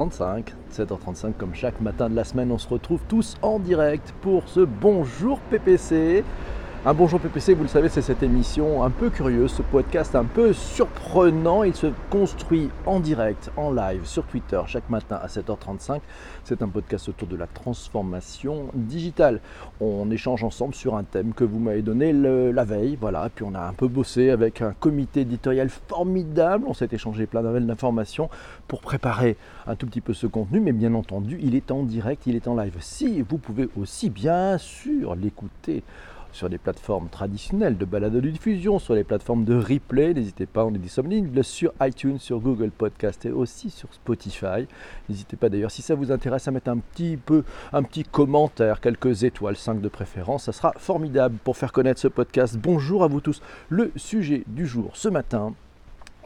35, 0.00 0.54
7h35 0.72 1.34
comme 1.34 1.54
chaque 1.54 1.78
matin 1.82 2.08
de 2.08 2.16
la 2.16 2.24
semaine, 2.24 2.50
on 2.50 2.56
se 2.56 2.66
retrouve 2.66 3.02
tous 3.06 3.36
en 3.42 3.58
direct 3.58 4.14
pour 4.22 4.48
ce 4.48 4.60
bonjour 4.60 5.38
PPC. 5.50 6.24
Un 6.86 6.94
bonjour 6.94 7.20
PPC, 7.20 7.52
vous 7.52 7.64
le 7.64 7.68
savez, 7.68 7.90
c'est 7.90 8.00
cette 8.00 8.22
émission 8.22 8.82
un 8.82 8.88
peu 8.88 9.10
curieuse, 9.10 9.52
ce 9.52 9.60
podcast 9.60 10.16
un 10.16 10.24
peu 10.24 10.54
surprenant. 10.54 11.62
Il 11.62 11.74
se 11.74 11.88
construit 12.08 12.70
en 12.86 13.00
direct, 13.00 13.50
en 13.58 13.70
live, 13.70 14.06
sur 14.06 14.24
Twitter, 14.24 14.58
chaque 14.66 14.88
matin 14.88 15.20
à 15.22 15.26
7h35. 15.26 16.00
C'est 16.42 16.62
un 16.62 16.68
podcast 16.68 17.10
autour 17.10 17.28
de 17.28 17.36
la 17.36 17.46
transformation 17.46 18.68
digitale. 18.72 19.42
On 19.82 20.10
échange 20.10 20.42
ensemble 20.42 20.74
sur 20.74 20.96
un 20.96 21.04
thème 21.04 21.34
que 21.34 21.44
vous 21.44 21.58
m'avez 21.58 21.82
donné 21.82 22.14
la 22.14 22.64
veille. 22.64 22.96
Voilà, 22.98 23.28
puis 23.28 23.44
on 23.46 23.54
a 23.54 23.60
un 23.60 23.74
peu 23.74 23.86
bossé 23.86 24.30
avec 24.30 24.62
un 24.62 24.72
comité 24.72 25.20
éditorial 25.20 25.68
formidable. 25.68 26.64
On 26.66 26.72
s'est 26.72 26.88
échangé 26.92 27.26
plein 27.26 27.42
d'informations 27.42 28.30
pour 28.68 28.80
préparer 28.80 29.36
un 29.66 29.74
tout 29.74 29.84
petit 29.84 30.00
peu 30.00 30.14
ce 30.14 30.26
contenu. 30.26 30.60
Mais 30.60 30.72
bien 30.72 30.94
entendu, 30.94 31.38
il 31.42 31.56
est 31.56 31.72
en 31.72 31.82
direct, 31.82 32.22
il 32.26 32.36
est 32.36 32.48
en 32.48 32.56
live. 32.56 32.78
Si 32.80 33.20
vous 33.20 33.36
pouvez 33.36 33.68
aussi 33.78 34.08
bien 34.08 34.56
sûr 34.56 35.14
l'écouter 35.14 35.82
sur 36.32 36.48
les 36.48 36.58
plateformes 36.58 37.08
traditionnelles 37.08 37.76
de 37.76 37.84
balade 37.84 38.12
de 38.12 38.28
diffusion, 38.28 38.78
sur 38.78 38.94
les 38.94 39.04
plateformes 39.04 39.44
de 39.44 39.54
replay. 39.54 40.14
N'hésitez 40.14 40.46
pas, 40.46 40.64
on 40.64 40.74
est 40.74 40.78
disponible 40.78 41.42
sur 41.44 41.72
iTunes, 41.80 42.18
sur 42.18 42.40
Google 42.40 42.70
Podcast 42.70 43.24
et 43.26 43.30
aussi 43.30 43.70
sur 43.70 43.92
Spotify. 43.92 44.66
N'hésitez 45.08 45.36
pas 45.36 45.48
d'ailleurs, 45.48 45.70
si 45.70 45.82
ça 45.82 45.94
vous 45.94 46.12
intéresse, 46.12 46.48
à 46.48 46.50
mettre 46.50 46.70
un 46.70 46.78
petit 46.78 47.16
peu, 47.16 47.44
un 47.72 47.82
petit 47.82 48.04
commentaire, 48.04 48.80
quelques 48.80 49.24
étoiles, 49.24 49.56
5 49.56 49.80
de 49.80 49.88
préférence. 49.88 50.44
Ça 50.44 50.52
sera 50.52 50.72
formidable 50.76 51.36
pour 51.42 51.56
faire 51.56 51.72
connaître 51.72 52.00
ce 52.00 52.08
podcast. 52.08 52.56
Bonjour 52.58 53.04
à 53.04 53.08
vous 53.08 53.20
tous. 53.20 53.42
Le 53.68 53.92
sujet 53.96 54.44
du 54.46 54.66
jour 54.66 54.90
ce 54.94 55.08
matin, 55.08 55.54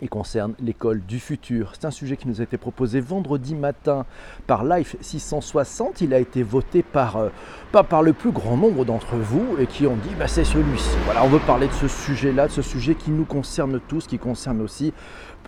concerne 0.08 0.54
l'école 0.60 1.00
du 1.00 1.20
futur. 1.20 1.72
C'est 1.74 1.86
un 1.86 1.90
sujet 1.90 2.16
qui 2.16 2.28
nous 2.28 2.40
a 2.40 2.44
été 2.44 2.56
proposé 2.56 3.00
vendredi 3.00 3.54
matin 3.54 4.06
par 4.46 4.64
Life 4.64 4.96
660. 5.00 6.00
Il 6.00 6.14
a 6.14 6.18
été 6.18 6.42
voté 6.42 6.82
par, 6.82 7.16
euh, 7.16 7.28
par 7.72 8.02
le 8.02 8.12
plus 8.12 8.30
grand 8.30 8.56
nombre 8.56 8.84
d'entre 8.84 9.16
vous 9.16 9.56
et 9.58 9.66
qui 9.66 9.86
ont 9.86 9.96
dit 9.96 10.14
bah, 10.18 10.28
c'est 10.28 10.44
celui-ci. 10.44 10.96
Voilà, 11.04 11.24
on 11.24 11.28
veut 11.28 11.40
parler 11.40 11.68
de 11.68 11.72
ce 11.72 11.88
sujet-là, 11.88 12.48
de 12.48 12.52
ce 12.52 12.62
sujet 12.62 12.94
qui 12.94 13.10
nous 13.10 13.24
concerne 13.24 13.80
tous, 13.88 14.06
qui 14.06 14.18
concerne 14.18 14.60
aussi 14.60 14.92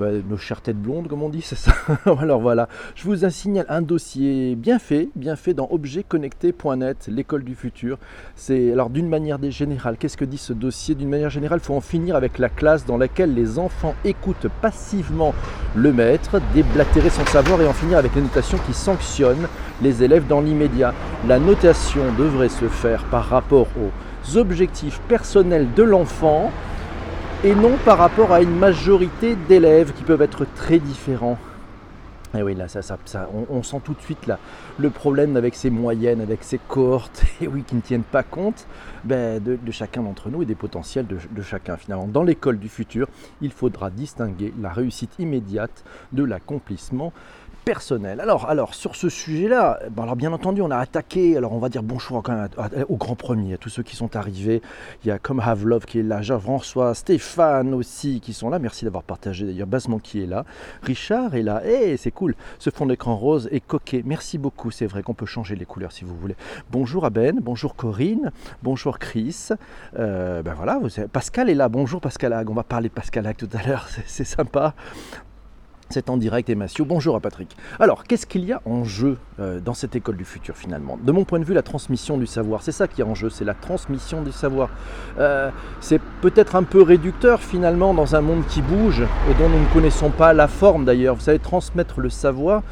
nos 0.00 0.36
chères 0.36 0.60
têtes 0.60 0.80
blondes, 0.80 1.08
comme 1.08 1.22
on 1.22 1.28
dit, 1.28 1.42
c'est 1.42 1.56
ça. 1.56 1.72
Alors 2.18 2.40
voilà, 2.40 2.68
je 2.94 3.04
vous 3.04 3.28
signale 3.30 3.66
un 3.68 3.82
dossier 3.82 4.56
bien 4.56 4.78
fait, 4.78 5.08
bien 5.14 5.36
fait 5.36 5.54
dans 5.54 5.68
objetconnecté.net, 5.70 7.08
l'école 7.08 7.44
du 7.44 7.54
futur. 7.54 7.98
C'est 8.34 8.72
alors 8.72 8.90
d'une 8.90 9.08
manière 9.08 9.38
générale, 9.50 9.96
qu'est-ce 9.98 10.16
que 10.16 10.24
dit 10.24 10.38
ce 10.38 10.52
dossier? 10.52 10.94
D'une 10.94 11.08
manière 11.08 11.30
générale, 11.30 11.60
il 11.62 11.66
faut 11.66 11.74
en 11.74 11.80
finir 11.80 12.16
avec 12.16 12.38
la 12.38 12.48
classe 12.48 12.84
dans 12.84 12.96
laquelle 12.96 13.34
les 13.34 13.58
enfants 13.58 13.94
écoutent 14.04 14.48
passivement 14.60 15.34
le 15.74 15.92
maître, 15.92 16.40
déblatérer 16.54 17.10
son 17.10 17.24
savoir 17.26 17.60
et 17.60 17.66
en 17.66 17.72
finir 17.72 17.98
avec 17.98 18.14
les 18.14 18.22
notations 18.22 18.58
qui 18.66 18.72
sanctionnent 18.72 19.48
les 19.82 20.02
élèves 20.02 20.26
dans 20.26 20.40
l'immédiat. 20.40 20.94
La 21.26 21.38
notation 21.38 22.02
devrait 22.18 22.48
se 22.48 22.66
faire 22.66 23.04
par 23.04 23.28
rapport 23.28 23.68
aux 23.76 24.36
objectifs 24.36 25.00
personnels 25.08 25.68
de 25.74 25.82
l'enfant 25.82 26.50
et 27.44 27.54
non 27.54 27.76
par 27.84 27.98
rapport 27.98 28.32
à 28.32 28.40
une 28.40 28.56
majorité 28.56 29.36
d'élèves 29.48 29.92
qui 29.92 30.02
peuvent 30.02 30.22
être 30.22 30.46
très 30.54 30.78
différents. 30.78 31.38
Et 32.36 32.42
oui, 32.42 32.54
là, 32.54 32.68
ça, 32.68 32.82
ça, 32.82 32.98
on, 33.48 33.62
sent 33.62 33.80
tout 33.82 33.94
de 33.94 34.00
suite 34.00 34.26
là, 34.26 34.38
le 34.78 34.90
problème 34.90 35.36
avec 35.36 35.54
ces 35.54 35.70
moyennes, 35.70 36.20
avec 36.20 36.42
ces 36.42 36.58
cohortes, 36.58 37.24
et 37.40 37.46
oui, 37.46 37.62
qui 37.62 37.74
ne 37.74 37.80
tiennent 37.80 38.02
pas 38.02 38.22
compte 38.22 38.66
ben, 39.04 39.42
de, 39.42 39.58
chacun 39.70 40.02
d'entre 40.02 40.28
nous 40.28 40.42
et 40.42 40.44
des 40.44 40.54
potentiels 40.54 41.06
de, 41.06 41.16
de 41.30 41.42
chacun. 41.42 41.76
Finalement, 41.76 42.06
dans 42.06 42.22
l'école 42.22 42.58
du 42.58 42.68
futur, 42.68 43.08
il 43.40 43.52
faudra 43.52 43.90
distinguer 43.90 44.52
la 44.60 44.70
réussite 44.70 45.12
immédiate 45.18 45.84
de 46.12 46.24
l'accomplissement 46.24 47.12
personnel. 47.66 48.20
Alors, 48.20 48.48
alors 48.48 48.74
sur 48.74 48.94
ce 48.94 49.08
sujet-là, 49.08 49.80
alors 50.00 50.14
bien 50.14 50.32
entendu, 50.32 50.62
on 50.62 50.70
a 50.70 50.78
attaqué, 50.78 51.36
alors 51.36 51.52
on 51.52 51.58
va 51.58 51.68
dire 51.68 51.82
bonjour 51.82 52.22
quand 52.22 52.32
même 52.32 52.48
grands 52.90 53.16
premiers, 53.16 53.54
à 53.54 53.56
tous 53.58 53.70
ceux 53.70 53.82
qui 53.82 53.96
sont 53.96 54.14
arrivés. 54.14 54.62
Il 55.04 55.08
y 55.08 55.10
a 55.10 55.18
comme 55.18 55.40
Have 55.40 55.66
Love 55.66 55.84
qui 55.84 55.98
est 55.98 56.04
là, 56.04 56.22
Jean-François, 56.22 56.94
Stéphane 56.94 57.74
aussi 57.74 58.20
qui 58.20 58.34
sont 58.34 58.50
là. 58.50 58.60
Merci 58.60 58.84
d'avoir 58.84 59.02
partagé 59.02 59.44
d'ailleurs, 59.44 59.66
Basement 59.66 59.98
qui 59.98 60.22
est 60.22 60.26
là. 60.26 60.44
Richard 60.82 61.34
est 61.34 61.42
là. 61.42 61.60
Eh, 61.66 61.96
c'est 61.96 62.12
cool. 62.12 62.36
Ce 62.60 62.70
fond 62.70 62.86
d'écran 62.86 63.16
rose 63.16 63.48
est 63.50 63.58
coquet. 63.58 64.02
Merci 64.06 64.38
beaucoup. 64.38 64.70
C'est 64.70 64.86
vrai 64.86 65.02
qu'on 65.02 65.14
peut 65.14 65.26
changer 65.26 65.56
les 65.56 65.66
couleurs 65.66 65.90
si 65.90 66.04
vous 66.04 66.16
voulez. 66.16 66.36
Bonjour 66.70 67.04
à 67.04 67.10
Ben, 67.10 67.40
bonjour 67.42 67.74
Corinne, 67.74 68.30
bonjour 68.62 69.00
Chris. 69.00 69.48
Euh, 69.98 70.40
ben 70.40 70.54
voilà, 70.54 70.78
Pascal 71.12 71.50
est 71.50 71.54
là. 71.54 71.68
Bonjour 71.68 72.00
Pascal 72.00 72.32
Hag. 72.32 72.48
On 72.48 72.54
va 72.54 72.62
parler 72.62 72.90
de 72.90 72.94
Pascal 72.94 73.26
Hag 73.26 73.36
tout 73.36 73.50
à 73.52 73.66
l'heure. 73.66 73.88
C'est 74.06 74.22
sympa. 74.22 74.72
C'est 75.88 76.10
en 76.10 76.16
direct 76.16 76.50
et 76.50 76.56
Mathieu. 76.56 76.84
Bonjour 76.84 77.14
à 77.14 77.20
Patrick. 77.20 77.56
Alors, 77.78 78.02
qu'est-ce 78.02 78.26
qu'il 78.26 78.44
y 78.44 78.52
a 78.52 78.60
en 78.64 78.82
jeu 78.82 79.18
euh, 79.38 79.60
dans 79.60 79.72
cette 79.72 79.94
école 79.94 80.16
du 80.16 80.24
futur 80.24 80.56
finalement? 80.56 80.98
De 81.00 81.12
mon 81.12 81.24
point 81.24 81.38
de 81.38 81.44
vue, 81.44 81.54
la 81.54 81.62
transmission 81.62 82.18
du 82.18 82.26
savoir. 82.26 82.62
C'est 82.62 82.72
ça 82.72 82.88
qui 82.88 83.02
est 83.02 83.04
en 83.04 83.14
jeu, 83.14 83.30
c'est 83.30 83.44
la 83.44 83.54
transmission 83.54 84.20
du 84.22 84.32
savoir. 84.32 84.68
Euh, 85.20 85.50
c'est 85.80 86.00
peut-être 86.22 86.56
un 86.56 86.64
peu 86.64 86.82
réducteur 86.82 87.40
finalement 87.40 87.94
dans 87.94 88.16
un 88.16 88.20
monde 88.20 88.44
qui 88.48 88.62
bouge 88.62 89.02
et 89.02 89.34
dont 89.34 89.48
nous 89.48 89.60
ne 89.60 89.72
connaissons 89.72 90.10
pas 90.10 90.32
la 90.32 90.48
forme 90.48 90.84
d'ailleurs. 90.84 91.14
Vous 91.14 91.20
savez, 91.20 91.38
transmettre 91.38 92.00
le 92.00 92.10
savoir, 92.10 92.64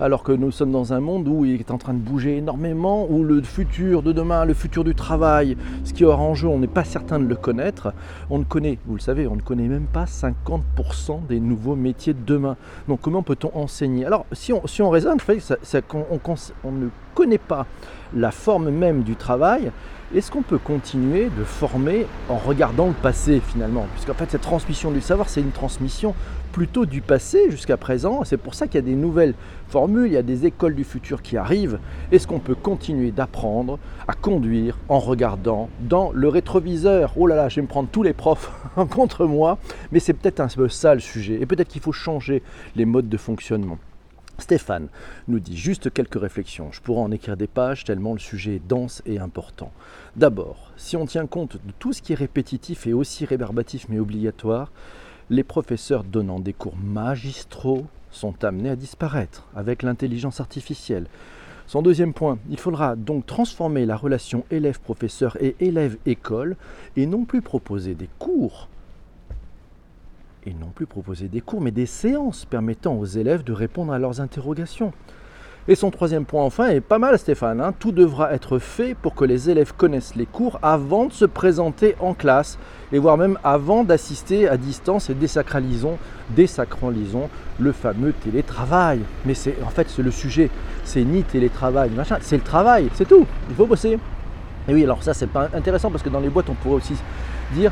alors 0.00 0.22
que 0.22 0.32
nous 0.32 0.50
sommes 0.50 0.72
dans 0.72 0.92
un 0.92 1.00
monde 1.00 1.28
où 1.28 1.44
il 1.44 1.60
est 1.60 1.70
en 1.70 1.78
train 1.78 1.94
de 1.94 1.98
bouger 1.98 2.36
énormément, 2.36 3.06
où 3.10 3.22
le 3.24 3.42
futur 3.42 4.02
de 4.02 4.12
demain, 4.12 4.44
le 4.44 4.54
futur 4.54 4.84
du 4.84 4.94
travail, 4.94 5.56
ce 5.84 5.92
qui 5.92 6.04
aura 6.04 6.22
en 6.22 6.34
jeu, 6.34 6.48
on 6.48 6.58
n'est 6.58 6.66
pas 6.66 6.84
certain 6.84 7.18
de 7.18 7.26
le 7.26 7.36
connaître. 7.36 7.92
On 8.30 8.38
ne 8.38 8.44
connaît, 8.44 8.78
vous 8.86 8.94
le 8.94 9.00
savez, 9.00 9.26
on 9.26 9.36
ne 9.36 9.42
connaît 9.42 9.68
même 9.68 9.86
pas 9.86 10.04
50% 10.04 11.26
des 11.28 11.40
nouveaux 11.40 11.76
métiers 11.76 12.14
de 12.14 12.24
demain. 12.24 12.56
Donc 12.88 13.00
comment 13.00 13.22
peut-on 13.22 13.50
enseigner? 13.54 14.06
Alors 14.06 14.26
si 14.32 14.52
on, 14.52 14.62
on 14.80 14.90
raisonne, 14.90 15.18
c'est 15.62 15.86
qu'on 15.86 16.06
on 16.64 16.72
ne 16.72 16.88
connaît 17.14 17.38
pas 17.38 17.66
la 18.14 18.30
forme 18.30 18.70
même 18.70 19.02
du 19.02 19.16
travail, 19.16 19.70
est-ce 20.14 20.30
qu'on 20.30 20.42
peut 20.42 20.58
continuer 20.58 21.30
de 21.38 21.44
former 21.44 22.06
en 22.28 22.36
regardant 22.36 22.86
le 22.86 22.92
passé 22.92 23.40
finalement? 23.40 23.86
Puisqu'en 23.94 24.12
fait 24.12 24.30
cette 24.30 24.42
transmission 24.42 24.90
du 24.90 25.00
savoir, 25.00 25.30
c'est 25.30 25.40
une 25.40 25.52
transmission 25.52 26.14
plutôt 26.52 26.86
du 26.86 27.00
passé 27.00 27.50
jusqu'à 27.50 27.76
présent. 27.76 28.22
C'est 28.24 28.36
pour 28.36 28.54
ça 28.54 28.66
qu'il 28.66 28.76
y 28.76 28.78
a 28.78 28.86
des 28.86 28.94
nouvelles 28.94 29.34
formules, 29.68 30.06
il 30.06 30.12
y 30.12 30.18
a 30.18 30.22
des 30.22 30.46
écoles 30.46 30.74
du 30.74 30.84
futur 30.84 31.22
qui 31.22 31.36
arrivent. 31.36 31.78
Est-ce 32.12 32.26
qu'on 32.26 32.38
peut 32.38 32.54
continuer 32.54 33.10
d'apprendre 33.10 33.78
à 34.06 34.12
conduire 34.12 34.78
en 34.88 34.98
regardant 34.98 35.70
dans 35.80 36.12
le 36.12 36.28
rétroviseur? 36.28 37.14
Oh 37.16 37.26
là 37.26 37.34
là, 37.34 37.48
je 37.48 37.56
vais 37.56 37.62
me 37.62 37.66
prendre 37.66 37.88
tous 37.90 38.02
les 38.02 38.12
profs 38.12 38.52
contre 38.90 39.26
moi, 39.26 39.58
mais 39.90 39.98
c'est 39.98 40.12
peut-être 40.12 40.40
un 40.40 40.48
peu 40.48 40.68
ça 40.68 40.94
le 40.94 41.00
sujet. 41.00 41.40
Et 41.40 41.46
peut-être 41.46 41.68
qu'il 41.68 41.82
faut 41.82 41.92
changer 41.92 42.42
les 42.76 42.84
modes 42.84 43.08
de 43.08 43.16
fonctionnement. 43.16 43.78
Stéphane 44.38 44.88
nous 45.28 45.40
dit 45.40 45.56
juste 45.56 45.92
quelques 45.92 46.20
réflexions. 46.20 46.72
Je 46.72 46.80
pourrais 46.80 47.02
en 47.02 47.12
écrire 47.12 47.36
des 47.36 47.46
pages 47.46 47.84
tellement 47.84 48.12
le 48.12 48.18
sujet 48.18 48.56
est 48.56 48.66
dense 48.66 49.02
et 49.06 49.18
important. 49.18 49.72
D'abord, 50.16 50.72
si 50.76 50.96
on 50.96 51.06
tient 51.06 51.26
compte 51.26 51.58
de 51.64 51.72
tout 51.78 51.92
ce 51.92 52.02
qui 52.02 52.12
est 52.12 52.16
répétitif 52.16 52.86
et 52.86 52.92
aussi 52.92 53.24
rébarbatif 53.24 53.86
mais 53.88 53.98
obligatoire, 53.98 54.72
les 55.32 55.44
professeurs 55.44 56.04
donnant 56.04 56.38
des 56.38 56.52
cours 56.52 56.76
magistraux 56.76 57.86
sont 58.10 58.44
amenés 58.44 58.68
à 58.68 58.76
disparaître 58.76 59.48
avec 59.56 59.82
l'intelligence 59.82 60.40
artificielle. 60.40 61.06
Son 61.66 61.80
deuxième 61.80 62.12
point, 62.12 62.38
il 62.50 62.58
faudra 62.58 62.96
donc 62.96 63.24
transformer 63.24 63.86
la 63.86 63.96
relation 63.96 64.44
élève-professeur 64.50 65.38
et 65.42 65.56
élève-école 65.58 66.56
et 66.96 67.06
non 67.06 67.24
plus 67.24 67.40
proposer 67.40 67.94
des 67.94 68.10
cours 68.18 68.68
et 70.44 70.52
non 70.52 70.68
plus 70.74 70.86
proposer 70.86 71.28
des 71.28 71.40
cours, 71.40 71.62
mais 71.62 71.70
des 71.70 71.86
séances 71.86 72.44
permettant 72.44 72.96
aux 72.96 73.06
élèves 73.06 73.42
de 73.42 73.54
répondre 73.54 73.92
à 73.94 73.98
leurs 73.98 74.20
interrogations. 74.20 74.92
Et 75.68 75.76
son 75.76 75.92
troisième 75.92 76.24
point 76.24 76.42
enfin 76.42 76.70
est 76.70 76.80
pas 76.80 76.98
mal 76.98 77.16
Stéphane, 77.16 77.60
hein. 77.60 77.72
tout 77.78 77.92
devra 77.92 78.32
être 78.32 78.58
fait 78.58 78.96
pour 79.00 79.14
que 79.14 79.24
les 79.24 79.48
élèves 79.48 79.72
connaissent 79.76 80.16
les 80.16 80.26
cours 80.26 80.58
avant 80.60 81.06
de 81.06 81.12
se 81.12 81.24
présenter 81.24 81.94
en 82.00 82.14
classe, 82.14 82.58
et 82.92 82.98
voire 82.98 83.16
même 83.16 83.38
avant 83.44 83.84
d'assister 83.84 84.48
à 84.48 84.56
distance 84.56 85.08
et 85.08 85.14
désacralisons, 85.14 85.98
désacralisons 86.30 87.28
le 87.60 87.70
fameux 87.70 88.12
télétravail. 88.12 89.02
Mais 89.24 89.34
c'est 89.34 89.54
en 89.64 89.70
fait 89.70 89.88
c'est 89.88 90.02
le 90.02 90.10
sujet, 90.10 90.50
c'est 90.82 91.04
ni 91.04 91.22
télétravail, 91.22 91.90
machin, 91.90 92.18
c'est 92.20 92.38
le 92.38 92.42
travail, 92.42 92.88
c'est 92.94 93.06
tout, 93.06 93.24
il 93.48 93.54
faut 93.54 93.66
bosser. 93.66 94.00
Et 94.66 94.74
oui, 94.74 94.82
alors 94.82 95.00
ça 95.04 95.14
c'est 95.14 95.28
pas 95.28 95.48
intéressant 95.54 95.92
parce 95.92 96.02
que 96.02 96.08
dans 96.08 96.18
les 96.18 96.28
boîtes 96.28 96.50
on 96.50 96.54
pourrait 96.54 96.76
aussi 96.76 96.94
dire 97.54 97.70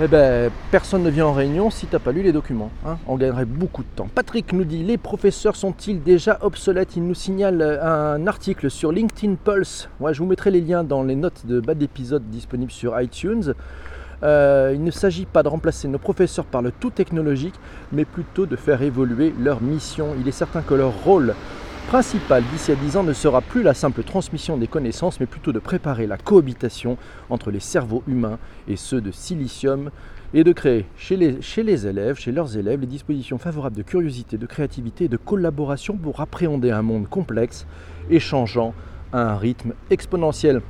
eh 0.00 0.06
ben, 0.06 0.50
personne 0.70 1.02
ne 1.02 1.10
vient 1.10 1.26
en 1.26 1.32
réunion 1.32 1.70
si 1.70 1.86
tu 1.86 1.92
n'as 1.92 1.98
pas 1.98 2.12
lu 2.12 2.22
les 2.22 2.30
documents. 2.30 2.70
Hein. 2.86 2.98
On 3.08 3.16
gagnerait 3.16 3.44
beaucoup 3.44 3.82
de 3.82 3.88
temps. 3.96 4.08
Patrick 4.14 4.52
nous 4.52 4.64
dit, 4.64 4.84
les 4.84 4.96
professeurs 4.96 5.56
sont-ils 5.56 6.00
déjà 6.00 6.38
obsolètes? 6.42 6.94
Il 6.94 7.04
nous 7.04 7.14
signale 7.14 7.60
euh, 7.60 8.14
un 8.14 8.26
article 8.28 8.70
sur 8.70 8.92
LinkedIn 8.92 9.34
Pulse. 9.34 9.88
Je 10.00 10.18
vous 10.18 10.26
mettrai 10.26 10.52
les 10.52 10.60
liens 10.60 10.84
dans 10.84 11.02
les 11.02 11.16
notes 11.16 11.46
de 11.46 11.58
bas 11.58 11.74
d'épisode 11.74 12.22
disponibles 12.30 12.70
sur 12.70 13.00
iTunes. 13.00 13.54
Euh, 14.22 14.72
il 14.72 14.84
ne 14.84 14.90
s'agit 14.92 15.26
pas 15.26 15.42
de 15.42 15.48
remplacer 15.48 15.88
nos 15.88 15.98
professeurs 15.98 16.44
par 16.44 16.62
le 16.62 16.70
tout 16.70 16.90
technologique, 16.90 17.54
mais 17.92 18.04
plutôt 18.04 18.46
de 18.46 18.54
faire 18.54 18.82
évoluer 18.82 19.34
leur 19.40 19.60
mission. 19.60 20.14
Il 20.20 20.28
est 20.28 20.32
certain 20.32 20.62
que 20.62 20.74
leur 20.74 20.92
rôle 21.04 21.34
principal 21.88 22.44
d'ici 22.52 22.70
à 22.70 22.74
10 22.74 22.98
ans 22.98 23.02
ne 23.02 23.14
sera 23.14 23.40
plus 23.40 23.62
la 23.62 23.72
simple 23.72 24.02
transmission 24.02 24.58
des 24.58 24.66
connaissances, 24.66 25.20
mais 25.20 25.26
plutôt 25.26 25.52
de 25.52 25.58
préparer 25.58 26.06
la 26.06 26.18
cohabitation 26.18 26.98
entre 27.30 27.50
les 27.50 27.60
cerveaux 27.60 28.02
humains 28.06 28.38
et 28.68 28.76
ceux 28.76 29.00
de 29.00 29.10
silicium 29.10 29.90
et 30.34 30.44
de 30.44 30.52
créer 30.52 30.84
chez 30.98 31.16
les, 31.16 31.40
chez 31.40 31.62
les 31.62 31.86
élèves, 31.86 32.18
chez 32.18 32.30
leurs 32.30 32.58
élèves, 32.58 32.82
les 32.82 32.86
dispositions 32.86 33.38
favorables 33.38 33.76
de 33.76 33.82
curiosité, 33.82 34.36
de 34.36 34.44
créativité 34.44 35.04
et 35.04 35.08
de 35.08 35.16
collaboration 35.16 35.96
pour 35.96 36.20
appréhender 36.20 36.70
un 36.72 36.82
monde 36.82 37.08
complexe 37.08 37.66
et 38.10 38.20
changeant 38.20 38.74
à 39.10 39.22
un 39.22 39.36
rythme 39.38 39.72
exponentiel. 39.88 40.60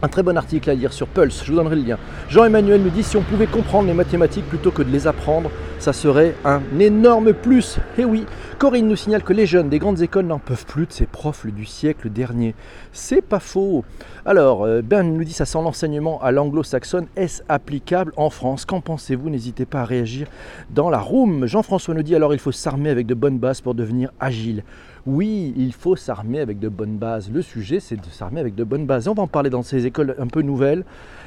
Un 0.00 0.08
très 0.08 0.22
bon 0.22 0.38
article 0.38 0.70
à 0.70 0.74
lire 0.74 0.94
sur 0.94 1.06
Pulse, 1.06 1.42
je 1.44 1.50
vous 1.50 1.56
donnerai 1.56 1.76
le 1.76 1.82
lien. 1.82 1.98
Jean-Emmanuel 2.30 2.82
nous 2.82 2.90
dit 2.90 3.02
si 3.02 3.18
on 3.18 3.22
pouvait 3.22 3.46
comprendre 3.46 3.88
les 3.88 3.94
mathématiques 3.94 4.46
plutôt 4.46 4.70
que 4.70 4.82
de 4.82 4.90
les 4.90 5.06
apprendre, 5.06 5.50
ça 5.78 5.92
serait 5.92 6.34
un 6.44 6.60
énorme 6.78 7.32
plus. 7.32 7.78
Et 7.98 8.02
eh 8.02 8.04
oui, 8.04 8.26
Corinne 8.58 8.88
nous 8.88 8.96
signale 8.96 9.22
que 9.22 9.32
les 9.32 9.46
jeunes 9.46 9.68
des 9.68 9.78
grandes 9.78 10.00
écoles 10.00 10.26
n'en 10.26 10.38
peuvent 10.38 10.66
plus 10.66 10.86
de 10.86 10.92
ces 10.92 11.06
profs 11.06 11.46
du 11.46 11.64
siècle 11.64 12.10
dernier. 12.10 12.54
C'est 12.92 13.22
pas 13.22 13.40
faux. 13.40 13.84
Alors, 14.24 14.64
euh, 14.64 14.82
Ben 14.82 15.02
nous 15.02 15.24
dit 15.24 15.32
ça 15.32 15.44
sent 15.44 15.58
l'enseignement 15.62 16.20
à 16.22 16.32
l'anglo-saxonne. 16.32 17.06
Est-ce 17.16 17.42
applicable 17.48 18.12
en 18.16 18.30
France? 18.30 18.64
Qu'en 18.64 18.80
pensez-vous? 18.80 19.30
N'hésitez 19.30 19.66
pas 19.66 19.82
à 19.82 19.84
réagir 19.84 20.26
dans 20.70 20.90
la 20.90 20.98
room. 20.98 21.46
Jean-François 21.46 21.94
nous 21.94 22.02
dit 22.02 22.14
alors 22.14 22.32
il 22.32 22.40
faut 22.40 22.52
s'armer 22.52 22.90
avec 22.90 23.06
de 23.06 23.14
bonnes 23.14 23.38
bases 23.38 23.60
pour 23.60 23.74
devenir 23.74 24.10
agile. 24.18 24.64
Oui, 25.06 25.54
il 25.56 25.72
faut 25.72 25.94
s'armer 25.94 26.40
avec 26.40 26.58
de 26.58 26.68
bonnes 26.68 26.96
bases. 26.96 27.30
Le 27.30 27.40
sujet, 27.40 27.78
c'est 27.78 27.94
de 27.94 28.06
s'armer 28.10 28.40
avec 28.40 28.56
de 28.56 28.64
bonnes 28.64 28.86
bases. 28.86 29.06
On 29.06 29.14
va 29.14 29.22
en 29.22 29.28
parler 29.28 29.50
dans 29.50 29.62
ces 29.62 29.86
écoles 29.86 30.16
un 30.18 30.26
peu 30.26 30.42
nouvelles 30.42 30.84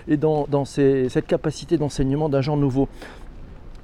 et 0.10 0.18
dans, 0.18 0.66
cette 0.66 1.28
capacité 1.28 1.78
d'enseignement 1.78 2.28
d'un 2.28 2.42
genre 2.42 2.58
nouveau. 2.58 2.90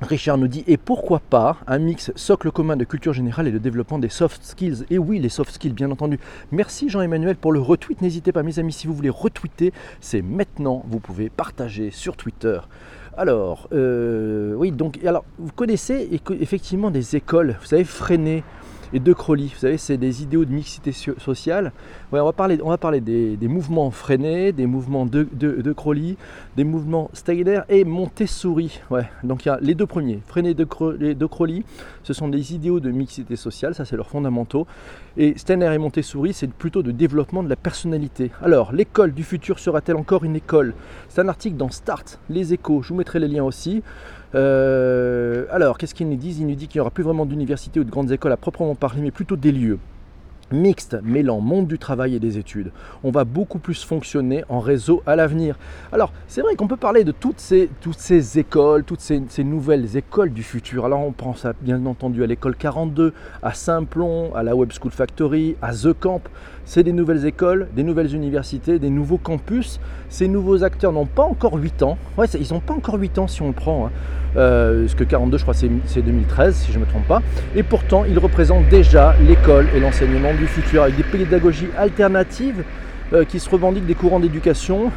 Richard 0.02 0.38
nous 0.38 0.48
dit, 0.48 0.64
et 0.68 0.78
pourquoi 0.78 1.20
pas 1.20 1.58
un 1.68 1.80
mix 1.80 2.12
socle 2.16 2.52
commun 2.52 2.76
de 2.76 2.84
culture 2.84 3.14
générale 3.14 3.48
et 3.48 3.52
de 3.52 3.58
développement 3.58 3.98
des 3.98 4.10
soft 4.10 4.44
skills? 4.44 4.86
Et 4.90 4.98
oui, 4.98 5.20
les 5.20 5.30
soft 5.30 5.52
skills, 5.52 5.74
bien 5.74 5.90
entendu. 5.90 6.20
Merci 6.52 6.90
Jean-Emmanuel 6.90 7.36
pour 7.36 7.54
le 7.54 7.60
retweet. 7.60 8.02
N'hésitez 8.02 8.32
pas, 8.32 8.44
mes 8.44 8.60
amis, 8.60 8.74
si 8.74 8.88
vous 8.88 8.94
voulez 8.94 9.10
retweeter, 9.10 9.74
c'est 10.02 10.22
maintenant. 10.22 10.84
Vous 10.88 11.00
pouvez 11.00 11.30
partager 11.30 11.92
sur 11.92 12.18
Twitter. 12.18 12.60
Alors, 13.18 13.70
euh, 13.72 14.54
oui, 14.56 14.72
donc, 14.72 15.00
alors, 15.06 15.24
vous 15.40 15.54
connaissez 15.54 16.10
effectivement 16.42 16.92
des 16.92 17.16
écoles, 17.16 17.56
vous 17.62 17.68
savez, 17.68 17.86
freinées 17.86 18.44
et 18.94 19.00
De 19.00 19.14
Crowley. 19.14 19.48
Vous 19.54 19.60
savez, 19.60 19.78
c'est 19.78 19.98
des 19.98 20.24
idéaux 20.24 20.46
de 20.46 20.52
mixité 20.52 20.92
sociale. 20.92 21.72
on 22.12 22.24
va 22.24 22.32
parler, 22.32 22.60
on 22.64 22.70
va 22.70 22.78
parler 22.78 23.02
des, 23.02 23.38
mouvements 23.48 23.92
freinés, 23.92 24.52
des 24.52 24.66
mouvements 24.66 25.06
de, 25.06 25.28
de, 25.34 25.74
Crowley, 25.74 26.16
des 26.56 26.64
mouvements 26.64 27.10
Steiner 27.14 27.62
et 27.70 27.84
Montessori. 27.84 28.80
Ouais, 28.90 29.10
donc 29.24 29.46
il 29.46 29.50
y 29.50 29.52
a 29.52 29.60
les 29.62 29.76
deux 29.76 29.86
premiers, 29.86 30.20
Freinet 30.26 30.52
et 30.52 30.54
de, 30.54 31.26
Crowley, 31.26 31.64
ce 32.04 32.14
sont 32.14 32.28
des 32.28 32.54
idéaux 32.54 32.80
de 32.80 32.92
mixité 32.92 33.36
sociale, 33.36 33.76
ça 33.76 33.86
c'est 33.86 33.96
leurs 33.96 34.10
fondamentaux. 34.10 34.68
Et 35.18 35.38
Steiner 35.38 35.74
et 35.74 35.78
Montessori, 35.78 36.34
c'est 36.34 36.52
plutôt 36.52 36.84
de 36.84 36.92
développement 36.92 37.44
de 37.44 37.50
la 37.50 37.56
personnalité. 37.56 38.32
Alors, 38.42 38.74
l'école 38.74 39.14
du 39.14 39.24
futur 39.24 39.60
sera-t-elle 39.60 39.96
encore 39.96 40.24
une 40.24 40.36
école? 40.36 40.74
C'est 41.10 41.22
un 41.22 41.30
article 41.30 41.56
dans 41.56 41.70
Start, 41.70 42.20
les 42.30 42.54
échos, 42.54 42.82
je 42.82 42.90
vous 42.90 42.96
mettrai 42.96 43.20
les 43.20 43.28
liens 43.28 43.44
aussi. 43.44 43.82
Euh, 44.36 45.46
alors, 45.50 45.78
qu'est-ce 45.78 45.96
qu'ils 45.96 46.10
nous 46.10 46.18
disent 46.18 46.40
Ils 46.40 46.48
nous 46.48 46.56
disent 46.56 46.68
qu'il 46.68 46.80
n'y 46.80 46.82
aura 46.82 46.92
plus 46.92 47.04
vraiment 47.04 47.26
d'universités 47.26 47.80
ou 47.80 47.84
de 47.84 47.92
grandes 47.92 48.12
écoles 48.12 48.32
à 48.32 48.38
proprement 48.38 48.76
parler, 48.76 49.02
mais 49.02 49.12
plutôt 49.12 49.36
des 49.36 49.52
lieux 49.52 49.80
mixte 50.52 50.98
mêlant 51.04 51.40
monde 51.40 51.68
du 51.68 51.78
travail 51.78 52.16
et 52.16 52.20
des 52.20 52.38
études. 52.38 52.72
On 53.04 53.12
va 53.12 53.24
beaucoup 53.24 53.60
plus 53.60 53.84
fonctionner 53.84 54.44
en 54.50 54.60
réseau 54.60 55.02
à 55.06 55.16
l'avenir. 55.16 55.58
Alors, 55.92 56.12
c'est 56.28 56.42
vrai 56.42 56.56
qu'on 56.56 56.68
peut 56.68 56.78
parler 56.78 57.04
de 57.04 57.12
toutes 57.12 57.40
ces, 57.40 57.70
toutes 57.82 58.00
ces 58.00 58.40
écoles, 58.40 58.84
toutes 58.84 59.02
ces, 59.02 59.44
nouvelles 59.44 59.98
écoles 59.98 60.32
du 60.32 60.44
futur. 60.44 60.86
Alors, 60.86 61.02
on 61.02 61.12
pense 61.12 61.46
bien 61.62 61.86
entendu 61.86 62.24
à 62.24 62.28
l'école 62.28 62.56
42, 62.56 63.14
à 63.42 63.54
Saint-Plon, 63.54 64.34
à 64.36 64.44
la 64.44 64.56
Web 64.56 64.72
School 64.72 64.92
Factory, 64.92 65.56
à 65.62 65.74
The 65.74 65.94
Camp. 65.94 66.22
C'est 66.66 66.84
des 66.84 66.94
nouvelles 66.94 67.26
écoles, 67.26 67.68
des 67.76 67.84
nouvelles 67.84 68.16
universités, 68.16 68.80
des 68.80 68.90
nouveaux 68.90 69.20
campus. 69.20 69.80
Ces 70.10 70.28
nouveaux 70.28 70.64
acteurs 70.64 70.92
n'ont 70.92 71.06
pas 71.06 71.24
encore 71.24 71.54
8 71.54 71.84
ans. 71.84 71.98
Ouais, 72.18 72.26
ils 72.28 72.54
n'ont 72.54 72.60
pas 72.60 72.74
encore 72.74 72.96
8 72.96 73.20
ans 73.20 73.28
si 73.28 73.42
on 73.44 73.48
le 73.48 73.54
prend. 73.54 73.88
Hein. 73.88 73.92
Euh, 74.38 74.88
ce 74.88 74.96
que 74.96 75.04
42, 75.04 75.38
je 75.38 75.44
crois, 75.44 75.54
c'est 75.54 76.02
2013, 76.02 76.56
si 76.56 76.72
je 76.72 76.78
ne 76.78 76.84
me 76.84 76.90
trompe 76.90 77.08
pas. 77.08 77.22
Et 77.56 77.64
pourtant, 77.64 78.04
ils 78.06 78.20
représentent 78.20 78.68
déjà 78.68 79.16
l'école 79.26 79.68
et 79.76 79.80
l'enseignement 79.80 80.34
du 80.36 80.48
futur, 80.48 80.84
avec 80.84 80.96
des 80.96 81.04
pédagogies 81.04 81.70
alternatives 81.78 82.64
euh, 83.14 83.26
qui 83.26 83.40
se 83.40 83.50
revendiquent 83.50 83.86
des 83.86 83.96
courants 83.96 84.20
d'éducation, 84.20 84.92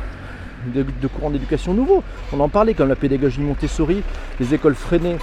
de, 0.74 0.84
courants 1.08 1.30
d'éducation 1.30 1.74
nouveaux. 1.74 2.02
On 2.32 2.40
en 2.40 2.48
parlait, 2.48 2.74
comme 2.74 2.88
la 2.88 2.96
pédagogie 2.96 3.40
Montessori, 3.40 4.02
les 4.40 4.54
écoles 4.54 4.74
freinées 4.74 5.16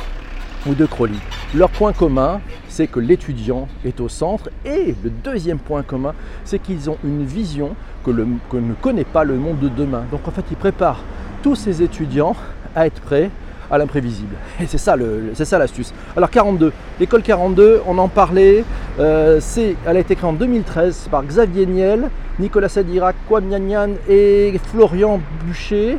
ou 0.67 0.73
de 0.73 0.85
Crowley. 0.85 1.17
Leur 1.53 1.69
point 1.69 1.93
commun, 1.93 2.41
c'est 2.67 2.87
que 2.87 2.99
l'étudiant 2.99 3.67
est 3.83 3.99
au 3.99 4.09
centre. 4.09 4.49
Et 4.65 4.95
le 5.03 5.09
deuxième 5.09 5.59
point 5.59 5.83
commun, 5.83 6.13
c'est 6.43 6.59
qu'ils 6.59 6.89
ont 6.89 6.97
une 7.03 7.23
vision 7.23 7.75
que, 8.03 8.11
le, 8.11 8.27
que 8.49 8.57
ne 8.57 8.73
connaît 8.73 9.03
pas 9.03 9.23
le 9.23 9.35
monde 9.35 9.59
de 9.59 9.69
demain. 9.69 10.05
Donc 10.11 10.27
en 10.27 10.31
fait, 10.31 10.45
ils 10.49 10.57
préparent 10.57 11.03
tous 11.43 11.55
ces 11.55 11.83
étudiants 11.83 12.35
à 12.75 12.87
être 12.87 13.01
prêts 13.01 13.29
à 13.69 13.77
l'imprévisible. 13.77 14.35
Et 14.61 14.67
c'est 14.67 14.77
ça, 14.77 14.95
c'est 15.33 15.45
ça 15.45 15.57
l'astuce. 15.57 15.93
Alors 16.15 16.29
42, 16.29 16.71
l'école 16.99 17.21
42, 17.21 17.81
on 17.87 17.97
en 17.97 18.07
parlait, 18.07 18.63
euh, 18.99 19.41
elle 19.85 19.97
a 19.97 19.99
été 19.99 20.15
créée 20.15 20.29
en 20.29 20.33
2013 20.33 21.09
par 21.11 21.23
Xavier 21.23 21.65
Niel, 21.65 22.09
Nicolas 22.39 22.69
Sadirac, 22.69 23.15
Kwame 23.27 23.49
Nyan 23.49 23.91
et 24.07 24.57
Florian 24.71 25.19
Boucher. 25.45 25.97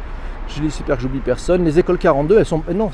Je 0.49 0.63
j'espère 0.63 0.97
que 0.97 1.03
j'oublie 1.03 1.21
personne. 1.21 1.65
Les 1.65 1.79
écoles 1.79 1.99
42, 1.99 2.39
elles 2.39 2.47
sont. 2.47 2.63
Non, 2.73 2.91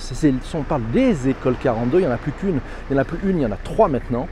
on 0.54 0.62
parle 0.62 0.82
des 0.92 1.28
écoles 1.28 1.54
42, 1.62 1.98
il 1.98 2.00
n'y 2.00 2.06
en 2.06 2.14
a 2.14 2.16
plus 2.16 2.32
qu'une. 2.32 2.60
Il 2.90 2.94
n'y 2.94 2.98
en 2.98 3.02
a 3.02 3.04
plus 3.04 3.18
une, 3.28 3.38
il 3.38 3.42
y 3.42 3.46
en 3.46 3.52
a 3.52 3.58
trois 3.62 3.88
maintenant. 3.88 4.26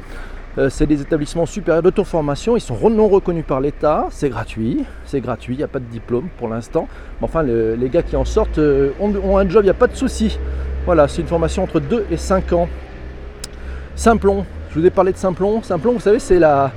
Euh, 0.59 0.69
c'est 0.69 0.87
des 0.87 1.01
établissements 1.01 1.47
supérieurs 1.47 1.83
d'auto-formation, 1.83 2.57
ils 2.57 2.61
sont 2.61 2.91
non 2.91 3.07
reconnus 3.07 3.45
par 3.47 3.61
l'État, 3.61 4.09
c'est 4.11 4.29
gratuit, 4.29 4.85
c'est 5.05 5.21
gratuit, 5.21 5.55
il 5.55 5.59
n'y 5.59 5.63
a 5.63 5.69
pas 5.69 5.79
de 5.79 5.85
diplôme 5.85 6.29
pour 6.39 6.49
l'instant. 6.49 6.89
Mais 7.21 7.25
enfin, 7.25 7.45
les 7.45 7.89
gars 7.89 8.03
qui 8.03 8.17
en 8.17 8.25
sortent 8.25 8.59
euh, 8.59 8.91
ont, 8.99 9.39
un 9.39 9.49
job, 9.49 9.63
il 9.63 9.67
n'y 9.67 9.71
a 9.71 9.75
pas 9.75 9.87
de 9.87 9.95
souci. 9.95 10.41
Voilà, 10.87 11.07
c'est 11.07 11.23
une 11.23 11.29
formation 11.29 11.63
entre 11.63 11.79
2 11.79 12.07
et 12.11 12.17
5 12.17 12.53
ans. 12.53 12.69
Simplon, 13.95 14.45
je 14.71 14.79
vous 14.79 14.87
ai 14.87 14.91
parlé 14.91 15.13
de 15.13 15.17
Simplon. 15.17 15.63
Simplon, 15.63 15.93
vous 15.93 16.01
savez, 16.01 16.19
c'est 16.19 16.43
un 16.43 16.71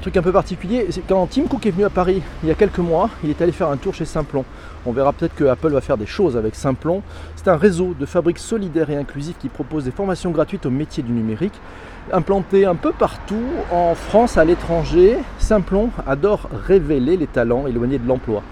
truc 0.00 0.16
un 0.16 0.22
peu 0.22 0.32
particulier. 0.32 0.86
Quand 1.08 1.26
Tim 1.26 1.44
Cook 1.44 1.64
est 1.66 1.70
venu 1.70 1.84
à 1.84 1.90
Paris 1.90 2.22
il 2.42 2.48
y 2.48 2.52
a 2.52 2.54
quelques 2.54 2.78
mois, 2.78 3.10
il 3.24 3.30
est 3.30 3.40
allé 3.40 3.52
faire 3.52 3.68
un 3.68 3.76
tour 3.76 3.94
chez 3.94 4.04
Simplon. 4.04 4.44
On 4.86 4.92
verra 4.92 5.12
peut-être 5.12 5.34
que 5.34 5.44
Apple 5.44 5.70
va 5.70 5.80
faire 5.80 5.96
des 5.96 6.06
choses 6.06 6.36
avec 6.36 6.54
Simplon. 6.54 7.02
C'est 7.36 7.48
un 7.48 7.56
réseau 7.56 7.94
de 7.98 8.06
fabriques 8.06 8.38
solidaires 8.38 8.90
et 8.90 8.96
inclusifs 8.96 9.36
qui 9.38 9.48
propose 9.48 9.84
des 9.84 9.90
formations 9.90 10.30
gratuites 10.30 10.66
au 10.66 10.70
métier 10.70 11.02
du 11.02 11.12
numérique 11.12 11.54
implanté 12.12 12.64
un 12.64 12.74
peu 12.74 12.92
partout 12.92 13.42
en 13.70 13.94
France, 13.94 14.36
à 14.36 14.44
l'étranger. 14.44 15.18
Simplon 15.38 15.90
adore 16.06 16.48
révéler 16.66 17.16
les 17.16 17.26
talents 17.26 17.66
éloignés 17.66 17.98
de 17.98 18.06
l'emploi. 18.06 18.42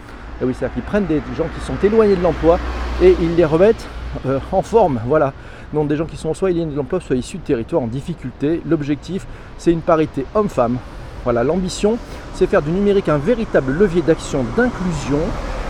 Et 0.40 0.44
oui, 0.44 0.54
c'est-à-dire 0.56 0.74
qu'ils 0.74 0.84
prennent 0.84 1.06
des 1.06 1.20
gens 1.36 1.46
qui 1.54 1.64
sont 1.64 1.76
éloignés 1.82 2.16
de 2.16 2.22
l'emploi 2.22 2.58
et 3.02 3.16
ils 3.20 3.34
les 3.36 3.44
remettent 3.44 3.86
euh, 4.26 4.38
en 4.52 4.62
forme. 4.62 5.00
Voilà. 5.06 5.32
Donc 5.72 5.88
des 5.88 5.96
gens 5.96 6.06
qui 6.06 6.16
sont 6.16 6.34
soit 6.34 6.50
éloignés 6.50 6.72
de 6.72 6.76
l'emploi, 6.76 7.00
soit 7.00 7.16
issus 7.16 7.38
de 7.38 7.42
territoires 7.42 7.82
en 7.82 7.86
difficulté. 7.86 8.62
L'objectif, 8.66 9.26
c'est 9.58 9.72
une 9.72 9.82
parité 9.82 10.24
homme-femme. 10.34 10.78
Voilà, 11.24 11.44
l'ambition, 11.44 11.98
c'est 12.34 12.46
faire 12.46 12.62
du 12.62 12.70
numérique 12.70 13.08
un 13.08 13.18
véritable 13.18 13.72
levier 13.72 14.02
d'action 14.02 14.44
d'inclusion 14.56 15.20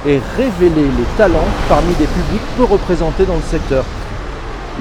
et 0.07 0.21
révéler 0.37 0.83
les 0.83 1.17
talents 1.17 1.49
parmi 1.69 1.95
des 1.95 2.07
publics 2.07 2.43
peu 2.57 2.65
représentés 2.65 3.25
dans 3.25 3.37
le 3.37 3.43
secteur 3.43 3.85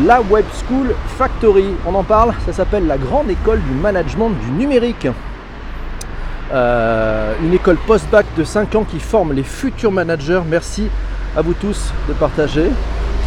la 0.06 0.22
Web 0.22 0.46
School 0.54 0.94
Factory. 1.18 1.74
On 1.86 1.96
en 1.96 2.04
parle, 2.04 2.34
ça 2.46 2.54
s'appelle 2.54 2.88
la 2.88 2.98
grande 2.98 3.30
école 3.30 3.62
du 3.62 3.72
management 3.72 4.30
du 4.30 4.52
numérique. 4.52 5.08
Euh, 6.54 7.34
une 7.44 7.54
école 7.54 7.78
post-bac 7.78 8.26
de 8.38 8.44
5 8.44 8.76
ans 8.76 8.84
qui 8.84 9.00
forme 9.00 9.34
les 9.34 9.44
futurs 9.44 9.92
managers. 9.92 10.42
Merci 10.48 10.88
à 11.36 11.42
vous 11.42 11.54
tous 11.54 11.92
de 12.08 12.14
partager. 12.14 12.70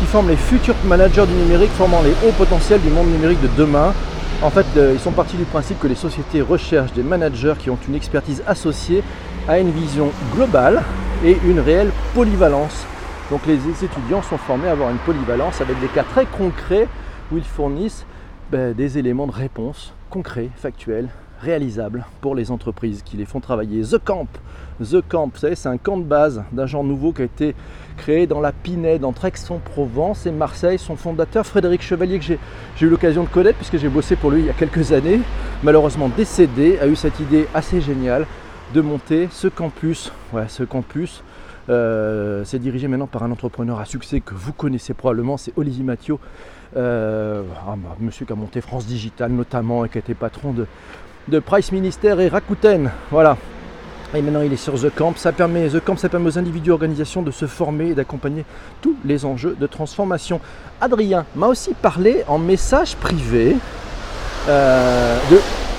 Qui 0.01 0.07
forme 0.07 0.29
les 0.29 0.37
futurs 0.37 0.75
managers 0.85 1.27
du 1.27 1.35
numérique, 1.35 1.71
formant 1.71 2.03
les 2.03 2.11
hauts 2.27 2.33
potentiels 2.37 2.81
du 2.81 2.89
monde 2.89 3.09
numérique 3.09 3.41
de 3.41 3.49
demain. 3.57 3.95
En 4.43 4.51
fait, 4.51 4.67
euh, 4.77 4.93
ils 4.95 5.01
sont 5.01 5.13
partis 5.13 5.37
du 5.37 5.45
principe 5.45 5.79
que 5.79 5.87
les 5.87 5.95
sociétés 5.95 6.41
recherchent 6.41 6.95
des 6.95 7.03
managers 7.03 7.55
qui 7.59 7.71
ont 7.71 7.79
une 7.87 7.95
expertise 7.95 8.43
associée 8.47 9.05
à 9.47 9.59
une 9.59 9.71
vision 9.71 10.11
globale 10.35 10.83
et 11.25 11.37
une 11.45 11.61
réelle 11.61 11.93
polyvalence 12.15 12.87
donc 13.31 13.47
les 13.47 13.59
étudiants 13.85 14.23
sont 14.23 14.39
formés 14.39 14.69
à 14.69 14.73
avoir 14.73 14.91
une 14.91 14.99
polyvalence 14.99 15.61
avec 15.61 15.79
des 15.81 15.87
cas 15.87 16.03
très 16.03 16.27
concrets 16.27 16.89
où 17.31 17.37
ils 17.37 17.45
fournissent 17.45 18.05
ben, 18.51 18.75
des 18.75 18.99
éléments 18.99 19.29
de 19.29 19.33
réponse 19.33 19.93
concrets, 20.11 20.51
factuels, 20.57 21.09
réalisables 21.41 22.05
pour 22.21 22.35
les 22.35 22.51
entreprises 22.51 23.03
qui 23.03 23.17
les 23.17 23.25
font 23.25 23.41
travailler. 23.41 23.83
The 23.83 23.99
Camp, 23.99 24.29
The 24.83 25.01
Camp, 25.07 25.31
vous 25.33 25.41
savez, 25.41 25.55
c'est 25.55 25.69
un 25.69 25.77
camp 25.77 25.97
de 25.97 26.05
base 26.05 26.43
d'un 26.53 26.67
genre 26.67 26.85
nouveau 26.85 27.13
qui 27.13 27.23
a 27.23 27.25
été 27.25 27.55
créé 27.97 28.27
dans 28.27 28.41
la 28.41 28.53
Pinède, 28.53 29.05
entre 29.05 29.25
Aix-en-Provence 29.25 30.27
et 30.27 30.31
Marseille. 30.31 30.79
Son 30.79 30.97
fondateur, 30.97 31.47
Frédéric 31.47 31.83
Chevalier, 31.83 32.19
que 32.19 32.25
j'ai 32.25 32.39
eu 32.81 32.89
l'occasion 32.89 33.25
de 33.25 33.29
connaître 33.29 33.59
puisque 33.59 33.79
j'ai 33.79 33.89
bossé 33.89 34.17
pour 34.17 34.31
lui 34.31 34.41
il 34.41 34.47
y 34.47 34.51
a 34.51 34.55
quelques 34.55 34.93
années, 34.93 35.21
malheureusement 35.63 36.09
décédé, 36.09 36.79
a 36.81 36.87
eu 36.87 36.97
cette 36.97 37.19
idée 37.21 37.47
assez 37.55 37.81
géniale 37.81 38.27
de 38.75 38.81
monter 38.81 39.29
ce 39.33 39.49
campus, 39.49 40.13
ce 40.49 40.63
campus 40.63 41.23
euh, 41.69 42.43
c'est 42.45 42.59
dirigé 42.59 42.89
maintenant 42.89 43.07
par 43.07 43.23
un 43.23 43.31
entrepreneur 43.31 43.79
à 43.79 43.85
succès 43.85 44.21
que 44.21 44.35
vous 44.35 44.53
connaissez 44.53 44.93
probablement, 44.93 45.37
c'est 45.37 45.53
Olivier 45.57 45.85
Mathieu, 45.85 46.17
euh, 46.77 47.43
monsieur 48.01 48.27
qui 48.27 48.33
a 48.33 48.37
monté 48.37 48.61
France 48.61 48.87
Digital 48.87 49.31
notamment 49.31 49.85
et 49.85 49.89
qui 49.89 49.99
a 49.99 50.01
été 50.01 50.15
patron 50.15 50.53
de, 50.53 50.67
de 51.29 51.39
Price 51.39 51.73
Minister 51.73 52.21
et 52.21 52.29
Rakuten. 52.29 52.91
Voilà. 53.11 53.37
Et 54.15 54.23
maintenant 54.23 54.43
il 54.43 54.53
est 54.53 54.57
sur 54.57 54.75
The 54.75 54.93
Camp. 54.95 55.17
Ça 55.17 55.33
permet, 55.33 55.69
The 55.69 55.81
Camp, 55.81 55.97
ça 55.97 56.09
permet 56.09 56.27
aux 56.27 56.39
individus 56.39 56.71
et 56.71 56.73
organisations 56.73 57.23
de 57.23 57.31
se 57.31 57.47
former 57.47 57.91
et 57.91 57.95
d'accompagner 57.95 58.45
tous 58.83 58.97
les 59.05 59.25
enjeux 59.25 59.57
de 59.59 59.67
transformation. 59.67 60.41
Adrien 60.81 61.27
m'a 61.37 61.47
aussi 61.47 61.75
parlé 61.75 62.25
en 62.27 62.39
message 62.39 62.97
privé 62.97 63.57
euh, 64.49 65.19
de 65.31 65.39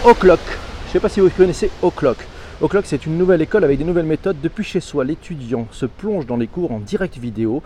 O'Clock. 0.10 0.40
Je 0.84 0.88
ne 0.88 0.94
sais 0.94 1.00
pas 1.00 1.10
si 1.10 1.20
vous 1.20 1.30
connaissez 1.30 1.70
O'Clock. 1.82 2.18
O'Clock, 2.62 2.86
c'est 2.86 3.06
une 3.06 3.18
nouvelle 3.18 3.42
école 3.42 3.64
avec 3.64 3.80
des 3.80 3.84
nouvelles 3.84 4.06
méthodes. 4.06 4.38
Depuis 4.42 4.64
chez 4.64 4.82
soi, 4.82 5.04
l'étudiant 5.04 5.68
se 5.72 5.86
plonge 5.86 6.26
dans 6.26 6.38
les 6.38 6.48
cours 6.48 6.72
en 6.72 6.80
direct 6.80 7.18
vidéo 7.18 7.64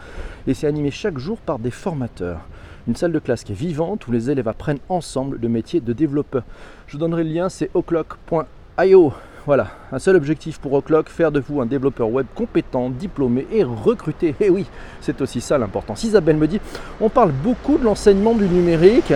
et 0.48 0.54
c'est 0.54 0.68
animé 0.68 0.90
chaque 0.90 1.18
jour 1.18 1.38
par 1.38 1.60
des 1.60 1.72
formateurs. 1.72 2.40
Une 2.88 2.96
salle 2.96 3.12
de 3.12 3.20
classe 3.20 3.44
qui 3.44 3.54
est 3.54 3.56
vivante 3.56 4.08
où 4.08 4.12
les 4.12 4.30
élèves 4.30 4.48
apprennent 4.48 4.80
ensemble 4.90 5.40
le 5.42 5.50
métier 5.50 5.80
de 5.82 5.92
développeur. 5.92 6.44
Je 6.86 6.94
vous 6.94 7.00
donnerai 7.00 7.24
le 7.24 7.32
lien, 7.32 7.50
c'est 7.50 7.72
o'clock.io. 7.74 9.14
Voilà, 9.48 9.68
un 9.92 10.00
seul 10.00 10.16
objectif 10.16 10.60
pour 10.60 10.74
O'Clock, 10.74 11.10
faire 11.10 11.32
de 11.32 11.40
vous 11.40 11.62
un 11.62 11.68
développeur 11.68 12.10
web 12.10 12.26
compétent, 12.34 12.90
diplômé 12.90 13.46
et 13.52 13.64
recruté. 13.64 14.30
Et 14.40 14.46
eh 14.46 14.50
oui, 14.50 14.66
c'est 15.02 15.22
aussi 15.22 15.42
ça 15.42 15.58
l'importance. 15.58 16.04
Isabelle 16.04 16.38
me 16.38 16.48
dit, 16.48 16.60
on 17.00 17.10
parle 17.10 17.32
beaucoup 17.32 17.78
de 17.78 17.84
l'enseignement 17.84 18.34
du 18.34 18.48
numérique 18.48 19.14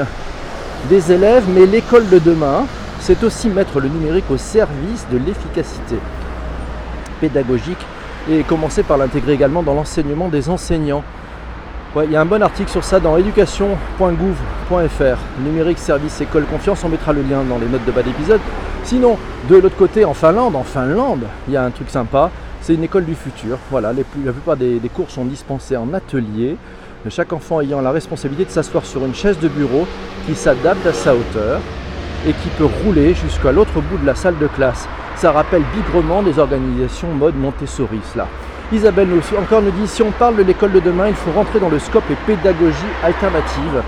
des 0.88 1.12
élèves, 1.12 1.46
mais 1.54 1.66
l'école 1.66 2.08
de 2.10 2.20
demain, 2.20 2.66
c'est 3.00 3.24
aussi 3.24 3.50
mettre 3.50 3.80
le 3.80 3.90
numérique 3.90 4.30
au 4.32 4.38
service 4.38 5.08
de 5.12 5.18
l'efficacité 5.18 5.98
pédagogique 7.20 7.86
et 8.30 8.44
commencer 8.44 8.84
par 8.84 8.98
l'intégrer 8.98 9.34
également 9.34 9.64
dans 9.64 9.74
l'enseignement 9.74 10.30
des 10.30 10.50
enseignants. 10.50 11.04
Il 11.96 12.12
y 12.12 12.16
a 12.16 12.22
un 12.22 12.26
bon 12.26 12.44
article 12.44 12.70
sur 12.70 12.84
ça 12.84 13.00
dans 13.00 13.18
éducation.gouv.fr, 13.18 15.18
numérique 15.44 15.80
service 15.80 16.22
école 16.22 16.46
confiance, 16.46 16.84
on 16.84 16.90
mettra 16.90 17.14
le 17.14 17.24
lien 17.24 17.44
dans 17.44 17.58
les 17.58 17.68
notes 17.68 17.84
de 17.86 17.92
bas 17.92 18.04
d'épisode. 18.04 18.42
Sinon, 18.84 19.18
de 19.50 19.56
l'autre 19.56 19.76
côté, 19.76 20.06
en 20.06 20.14
Finlande, 20.14 20.56
en 20.56 20.64
Finlande, 20.64 21.24
il 21.48 21.56
y 21.56 21.58
a 21.58 21.64
un 21.64 21.72
truc 21.72 21.90
sympa, 21.90 22.30
c'est 22.62 22.76
une 22.76 22.84
école 22.84 23.06
du 23.06 23.16
futur. 23.16 23.58
Voilà, 23.72 23.92
la 23.92 24.04
plupart 24.04 24.56
des, 24.56 24.80
des 24.80 24.90
cours 24.90 25.10
sont 25.10 25.26
dispensés 25.26 25.78
en 25.78 25.92
atelier, 25.94 26.58
chaque 27.10 27.34
enfant 27.34 27.60
ayant 27.60 27.82
la 27.82 27.92
responsabilité 27.92 28.46
de 28.46 28.52
s'asseoir 28.52 28.86
sur 28.86 29.04
une 29.04 29.16
chaise 29.16 29.40
de 29.40 29.48
bureau 29.48 29.88
qui 30.28 30.36
s'adapte 30.36 30.86
à 30.86 30.94
sa 30.94 31.16
hauteur 31.16 31.60
et 32.28 32.34
qui 32.34 32.50
peut 32.58 32.70
rouler 32.84 33.16
jusqu'à 33.16 33.52
l'autre 33.52 33.82
bout 33.82 33.98
de 33.98 34.06
la 34.06 34.14
salle 34.14 34.38
de 34.38 34.48
classe. 34.48 34.88
Ça 35.16 35.32
rappelle 35.32 35.64
bigrement 35.74 36.22
des 36.22 36.38
organisations 36.38 37.12
mode 37.14 37.36
Montessori, 37.36 38.00
là. 38.16 38.28
Isabelle 38.72 39.08
encore 39.40 39.64
nous 39.64 39.72
dit 39.72 39.88
si 39.88 40.04
on 40.04 40.12
parle 40.12 40.36
de 40.36 40.44
l'école 40.44 40.72
de 40.72 40.80
demain, 40.80 41.08
il 41.08 41.16
faut 41.16 41.32
rentrer 41.32 41.60
dans 41.60 41.70
le 41.70 41.80
scope 41.80 42.04
et 42.12 42.16
pédagogie 42.28 42.76
alternative. 43.02 43.82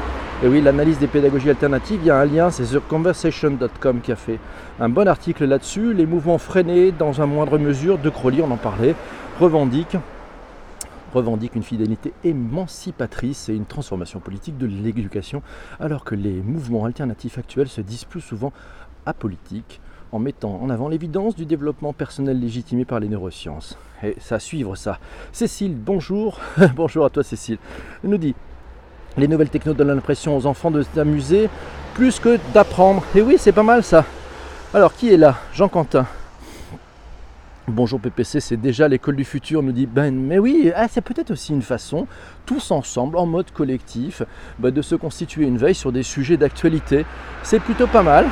Et 0.44 0.48
oui, 0.48 0.60
l'analyse 0.60 0.98
des 0.98 1.06
pédagogies 1.06 1.52
alternatives, 1.52 2.00
il 2.02 2.08
y 2.08 2.10
a 2.10 2.18
un 2.18 2.26
lien, 2.26 2.50
c'est 2.50 2.64
theconversation.com 2.64 4.02
qui 4.02 4.12
a 4.12 4.16
fait 4.16 4.40
un 4.80 4.90
bon 4.90 5.08
article 5.08 5.46
là-dessus. 5.46 5.94
Les 5.94 6.08
mouvements 6.08 6.40
freinés 6.40 6.92
dans 6.92 7.22
un 7.22 7.28
moindre 7.28 7.60
mesure, 7.60 8.00
de 8.00 8.10
Crowley, 8.10 8.42
on 8.42 8.50
en 8.50 8.58
parlait, 8.58 8.96
revendiquent 9.40 9.98
revendique 11.14 11.56
une 11.56 11.64
fidélité 11.64 12.14
émancipatrice 12.24 13.50
et 13.50 13.54
une 13.54 13.66
transformation 13.66 14.22
politique 14.22 14.58
de 14.58 14.66
l'éducation, 14.66 15.44
alors 15.80 16.06
que 16.06 16.16
les 16.16 16.42
mouvements 16.42 16.86
alternatifs 16.86 17.38
actuels 17.38 17.68
se 17.68 17.82
disent 17.82 18.06
plus 18.06 18.22
souvent 18.22 18.54
apolitiques, 19.06 19.82
en 20.12 20.20
mettant 20.20 20.60
en 20.62 20.70
avant 20.70 20.90
l'évidence 20.90 21.36
du 21.36 21.46
développement 21.46 21.94
personnel 21.94 22.40
légitimé 22.40 22.86
par 22.86 23.00
les 23.00 23.08
neurosciences. 23.08 23.78
Et 24.04 24.16
ça 24.20 24.40
suivre 24.40 24.76
ça. 24.76 25.00
Cécile, 25.32 25.76
bonjour. 25.76 26.40
bonjour 26.76 27.06
à 27.06 27.10
toi 27.10 27.24
Cécile. 27.24 27.58
Elle 28.04 28.10
nous 28.10 28.18
dit 28.18 28.36
les 29.18 29.28
nouvelles 29.28 29.50
techno 29.50 29.74
donnent 29.74 29.90
l'impression 29.90 30.38
aux 30.38 30.46
enfants 30.46 30.72
de 30.72 30.84
s'amuser 30.84 31.50
plus 31.94 32.20
que 32.20 32.40
d'apprendre. 32.54 33.04
Et 33.14 33.22
oui, 33.22 33.36
c'est 33.38 33.52
pas 33.52 33.64
mal 33.64 33.84
ça. 33.84 34.06
Alors, 34.74 34.94
qui 34.94 35.14
est 35.14 35.18
là? 35.18 35.38
Jean 35.54 35.68
Quentin. 35.68 36.06
Bonjour 37.68 38.00
PPC, 38.00 38.40
c'est 38.40 38.58
déjà 38.58 38.88
l'école 38.88 39.16
du 39.16 39.24
futur, 39.24 39.62
nous 39.62 39.72
dit 39.72 39.86
Ben. 39.86 40.16
Mais 40.16 40.40
oui, 40.40 40.72
ah, 40.76 40.88
c'est 40.90 41.02
peut-être 41.02 41.32
aussi 41.32 41.54
une 41.54 41.62
façon, 41.62 42.08
tous 42.46 42.72
ensemble, 42.72 43.18
en 43.18 43.26
mode 43.26 43.52
collectif, 43.52 44.24
bah, 44.60 44.72
de 44.72 44.82
se 44.82 44.96
constituer 44.96 45.46
une 45.46 45.58
veille 45.58 45.76
sur 45.76 45.92
des 45.92 46.04
sujets 46.04 46.38
d'actualité. 46.38 47.06
C'est 47.44 47.60
plutôt 47.60 47.88
pas 47.88 48.04
mal. 48.04 48.26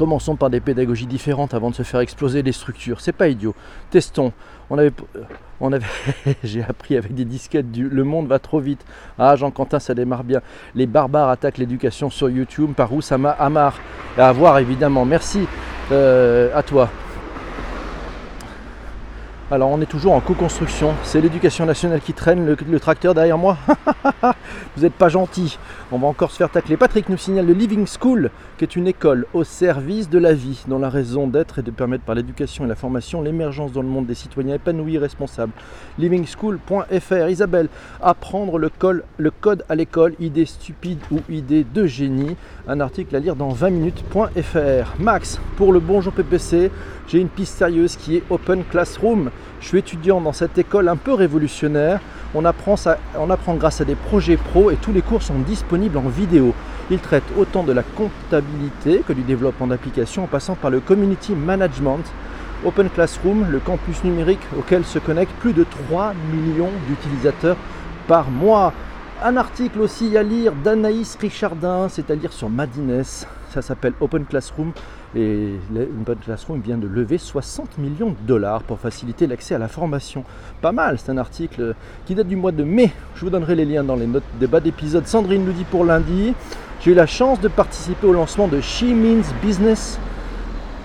Commençons 0.00 0.34
par 0.34 0.48
des 0.48 0.60
pédagogies 0.60 1.06
différentes 1.06 1.52
avant 1.52 1.68
de 1.68 1.74
se 1.74 1.82
faire 1.82 2.00
exploser 2.00 2.40
les 2.40 2.52
structures. 2.52 3.02
C'est 3.02 3.12
pas 3.12 3.28
idiot. 3.28 3.54
Testons. 3.90 4.32
On 4.70 4.78
avait, 4.78 4.92
euh, 5.14 5.78
j'ai 6.42 6.62
appris 6.62 6.96
avec 6.96 7.14
des 7.14 7.26
disquettes 7.26 7.70
du 7.70 7.86
Le 7.86 8.02
monde 8.02 8.26
va 8.26 8.38
trop 8.38 8.60
vite. 8.60 8.82
Ah, 9.18 9.36
Jean 9.36 9.50
Quentin, 9.50 9.78
ça 9.78 9.92
démarre 9.92 10.24
bien. 10.24 10.40
Les 10.74 10.86
barbares 10.86 11.28
attaquent 11.28 11.58
l'éducation 11.58 12.08
sur 12.08 12.30
YouTube. 12.30 12.72
Par 12.74 12.94
où 12.94 13.02
ça 13.02 13.18
m'a 13.18 13.32
amar? 13.32 13.78
À 14.16 14.32
voir 14.32 14.58
évidemment. 14.58 15.04
Merci 15.04 15.46
euh, 15.92 16.48
à 16.56 16.62
toi. 16.62 16.88
Alors 19.52 19.70
on 19.70 19.80
est 19.80 19.86
toujours 19.86 20.12
en 20.12 20.20
co-construction. 20.20 20.94
C'est 21.02 21.20
l'éducation 21.20 21.66
nationale 21.66 22.00
qui 22.00 22.12
traîne 22.12 22.46
le, 22.46 22.80
tracteur 22.80 23.14
derrière 23.14 23.36
moi. 23.36 23.58
Vous 24.76 24.82
n'êtes 24.82 24.94
pas 24.94 25.08
gentil. 25.08 25.58
On 25.92 25.98
va 25.98 26.06
encore 26.06 26.30
se 26.30 26.36
faire 26.36 26.50
tacler. 26.50 26.76
Patrick 26.76 27.08
nous 27.08 27.16
signale 27.16 27.46
le 27.46 27.52
Living 27.52 27.84
School, 27.84 28.30
qui 28.56 28.62
est 28.64 28.76
une 28.76 28.86
école 28.86 29.26
au 29.34 29.42
service 29.42 30.08
de 30.08 30.20
la 30.20 30.34
vie, 30.34 30.62
dont 30.68 30.78
la 30.78 30.88
raison 30.88 31.26
d'être 31.26 31.58
est 31.58 31.62
de 31.62 31.72
permettre 31.72 32.04
par 32.04 32.14
l'éducation 32.14 32.64
et 32.64 32.68
la 32.68 32.76
formation 32.76 33.22
l'émergence 33.22 33.72
dans 33.72 33.82
le 33.82 33.88
monde 33.88 34.06
des 34.06 34.14
citoyens 34.14 34.54
épanouis 34.54 34.94
et 34.94 34.98
responsables. 34.98 35.50
Livingschool.fr. 35.98 37.28
Isabelle, 37.28 37.68
apprendre 38.00 38.56
le, 38.56 38.70
code 38.70 39.64
à 39.68 39.74
l'école, 39.74 40.14
idée 40.20 40.46
stupide 40.46 41.00
ou 41.10 41.18
idée 41.28 41.64
de 41.64 41.86
génie. 41.86 42.36
Un 42.68 42.78
article 42.78 43.16
à 43.16 43.18
lire 43.18 43.34
dans 43.34 43.48
20 43.48 43.70
minutes.fr. 43.70 44.94
Max, 45.00 45.40
pour 45.56 45.72
le 45.72 45.80
bonjour 45.80 46.12
PPC, 46.12 46.70
j'ai 47.08 47.18
une 47.18 47.28
piste 47.28 47.58
sérieuse 47.58 47.96
qui 47.96 48.18
est 48.18 48.22
Open 48.30 48.62
Classroom. 48.62 49.30
Je 49.60 49.66
suis 49.66 49.78
étudiant 49.78 50.20
dans 50.20 50.32
cette 50.32 50.56
école 50.56 50.88
un 50.88 50.96
peu 50.96 51.12
révolutionnaire. 51.12 52.00
On 52.34 52.44
apprend, 52.44 52.76
grâce 53.54 53.80
à 53.80 53.84
des 53.84 53.94
projets 53.94 54.36
pro 54.36 54.70
et 54.70 54.76
tous 54.76 54.92
les 54.92 55.02
cours 55.02 55.22
sont 55.22 55.38
disponibles 55.38 55.98
en 55.98 56.08
vidéo. 56.08 56.54
Ils 56.90 56.98
traitent 56.98 57.30
autant 57.36 57.62
de 57.62 57.72
la 57.72 57.82
comptabilité 57.82 59.02
que 59.06 59.12
du 59.12 59.22
développement 59.22 59.66
d'applications 59.66 60.24
en 60.24 60.26
passant 60.26 60.54
par 60.54 60.70
le 60.70 60.80
community 60.80 61.34
management. 61.34 62.02
Open 62.64 62.88
Classroom, 62.88 63.50
le 63.50 63.58
campus 63.58 64.02
numérique 64.02 64.40
auquel 64.58 64.84
se 64.84 64.98
connectent 64.98 65.36
plus 65.40 65.52
de 65.52 65.64
3 65.88 66.14
millions 66.32 66.70
d'utilisateurs 66.88 67.56
par 68.06 68.30
mois. 68.30 68.72
Un 69.22 69.36
article 69.36 69.80
aussi 69.80 70.16
à 70.16 70.22
lire 70.22 70.52
d'Anaïs 70.52 71.18
Richardin, 71.20 71.88
c'est-à-dire 71.88 72.32
sur 72.32 72.48
Madines. 72.48 73.02
Ça 73.04 73.60
s'appelle 73.60 73.92
Open 74.00 74.24
Classroom 74.24 74.72
et 75.16 75.54
Open 75.74 76.60
vient 76.60 76.78
de 76.78 76.86
lever 76.86 77.18
60 77.18 77.78
millions 77.78 78.10
de 78.10 78.26
dollars 78.26 78.62
pour 78.62 78.78
faciliter 78.78 79.26
l'accès 79.26 79.54
à 79.54 79.58
la 79.58 79.68
formation. 79.68 80.24
Pas 80.60 80.72
mal, 80.72 80.98
c'est 80.98 81.10
un 81.10 81.18
article 81.18 81.74
qui 82.06 82.14
date 82.14 82.28
du 82.28 82.36
mois 82.36 82.52
de 82.52 82.62
mai. 82.62 82.92
Je 83.16 83.20
vous 83.20 83.30
donnerai 83.30 83.54
les 83.54 83.64
liens 83.64 83.84
dans 83.84 83.96
les 83.96 84.06
notes 84.06 84.22
des 84.38 84.46
bas 84.46 84.60
d'épisode. 84.60 85.06
Sandrine 85.06 85.44
nous 85.44 85.52
dit 85.52 85.64
pour 85.64 85.84
lundi, 85.84 86.34
j'ai 86.80 86.92
eu 86.92 86.94
la 86.94 87.06
chance 87.06 87.40
de 87.40 87.48
participer 87.48 88.06
au 88.06 88.12
lancement 88.12 88.48
de 88.48 88.60
She 88.60 88.84
Means 88.84 89.24
Business 89.42 89.98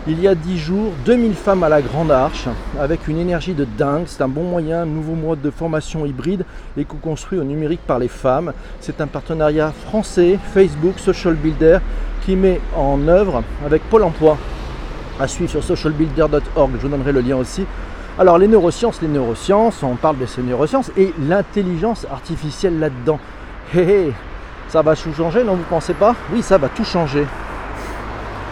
il 0.07 0.21
y 0.21 0.27
a 0.27 0.35
10 0.35 0.57
jours, 0.59 0.91
2000 1.05 1.33
femmes 1.33 1.63
à 1.63 1.69
la 1.69 1.81
Grande 1.81 2.11
Arche, 2.11 2.47
avec 2.79 3.07
une 3.07 3.17
énergie 3.17 3.55
de 3.55 3.65
dingue. 3.65 4.03
C'est 4.05 4.21
un 4.21 4.27
bon 4.27 4.43
moyen, 4.43 4.85
nouveau 4.85 5.15
mode 5.15 5.41
de 5.41 5.49
formation 5.49 6.05
hybride 6.05 6.45
et 6.77 6.85
co-construit 6.85 7.39
au 7.39 7.43
numérique 7.43 7.79
par 7.87 7.97
les 7.97 8.07
femmes. 8.07 8.53
C'est 8.81 9.01
un 9.01 9.07
partenariat 9.07 9.71
français, 9.71 10.37
Facebook, 10.53 10.99
Social 10.99 11.33
Builder, 11.33 11.79
met 12.33 12.59
en 12.75 13.07
œuvre 13.07 13.43
avec 13.63 13.83
Pôle 13.83 14.03
emploi. 14.03 14.37
À 15.19 15.27
suivre 15.27 15.51
sur 15.51 15.63
socialbuilder.org, 15.63 16.71
je 16.77 16.81
vous 16.81 16.89
donnerai 16.89 17.11
le 17.11 17.21
lien 17.21 17.37
aussi. 17.37 17.65
Alors 18.17 18.37
les 18.37 18.47
neurosciences, 18.47 19.01
les 19.01 19.07
neurosciences, 19.07 19.83
on 19.83 19.95
parle 19.95 20.17
de 20.17 20.25
ces 20.25 20.41
neurosciences 20.41 20.91
et 20.97 21.13
l'intelligence 21.27 22.07
artificielle 22.11 22.79
là-dedans. 22.79 23.19
Hé 23.73 23.81
hé, 23.81 24.13
ça 24.69 24.81
va 24.81 24.95
tout 24.95 25.13
changer, 25.13 25.43
non 25.43 25.55
vous 25.55 25.63
pensez 25.69 25.93
pas? 25.93 26.15
Oui, 26.33 26.41
ça 26.41 26.57
va 26.57 26.69
tout 26.69 26.83
changer. 26.83 27.25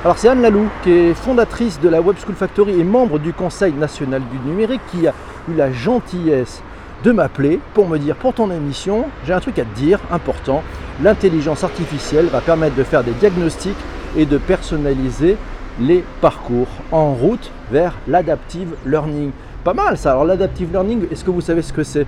Alors 0.04 0.18
c'est 0.18 0.28
Anne 0.28 0.42
Lalou 0.42 0.68
qui 0.84 0.92
est 0.92 1.14
fondatrice 1.14 1.80
de 1.80 1.88
la 1.88 2.02
Web 2.02 2.18
School 2.24 2.36
Factory 2.36 2.80
et 2.80 2.84
membre 2.84 3.20
du 3.20 3.32
Conseil 3.32 3.72
national 3.74 4.22
du 4.30 4.38
numérique 4.50 4.82
qui 4.92 5.08
a 5.08 5.14
eu 5.50 5.56
la 5.56 5.72
gentillesse 5.72 6.62
de 7.04 7.12
m'appeler 7.12 7.60
pour 7.74 7.88
me 7.88 7.98
dire 7.98 8.16
pour 8.18 8.34
ton 8.34 8.52
émission, 8.52 9.06
j'ai 9.26 9.34
un 9.34 9.40
truc 9.40 9.60
à 9.60 9.64
te 9.64 9.76
dire 9.76 10.00
important. 10.12 10.62
L'intelligence 11.02 11.64
artificielle 11.64 12.28
va 12.28 12.42
permettre 12.42 12.76
de 12.76 12.84
faire 12.84 13.04
des 13.04 13.14
diagnostics 13.14 13.78
et 14.16 14.26
de 14.26 14.38
personnaliser 14.38 15.38
les 15.80 16.04
parcours 16.22 16.68
en 16.92 17.14
route 17.14 17.52
vers 17.72 17.96
l'adaptive 18.08 18.76
learning. 18.86 19.32
Pas 19.64 19.74
mal 19.74 19.98
ça. 19.98 20.12
Alors 20.12 20.26
l'adaptive 20.26 20.72
learning, 20.72 21.08
est-ce 21.12 21.24
que 21.24 21.32
vous 21.32 21.42
savez 21.42 21.62
ce 21.62 21.74
que 21.74 21.84
c'est? 21.84 22.06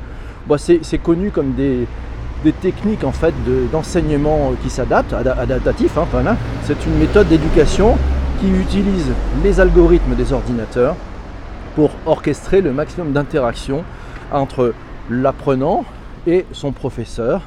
Bon, 0.47 0.57
C'est 0.57 0.97
connu 0.99 1.31
comme 1.31 1.53
des, 1.53 1.87
techniques 2.61 3.03
en 3.03 3.11
fait 3.11 3.33
d'enseignement 3.71 4.53
qui 4.61 4.69
s'adaptent, 4.69 5.13
adaptatif. 5.13 5.97
Hein, 5.97 6.35
c'est 6.63 6.85
une 6.85 6.99
méthode 6.99 7.27
d'éducation 7.27 7.97
qui 8.39 8.51
utilise 8.51 9.11
les 9.43 9.59
algorithmes 9.59 10.13
des 10.13 10.31
ordinateurs 10.31 10.95
pour 11.75 11.89
orchestrer 12.05 12.61
le 12.61 12.71
maximum 12.71 13.13
d'interactions 13.13 13.83
entre 14.31 14.73
l'apprenant 15.09 15.85
et 16.27 16.45
son 16.51 16.71
professeur 16.71 17.41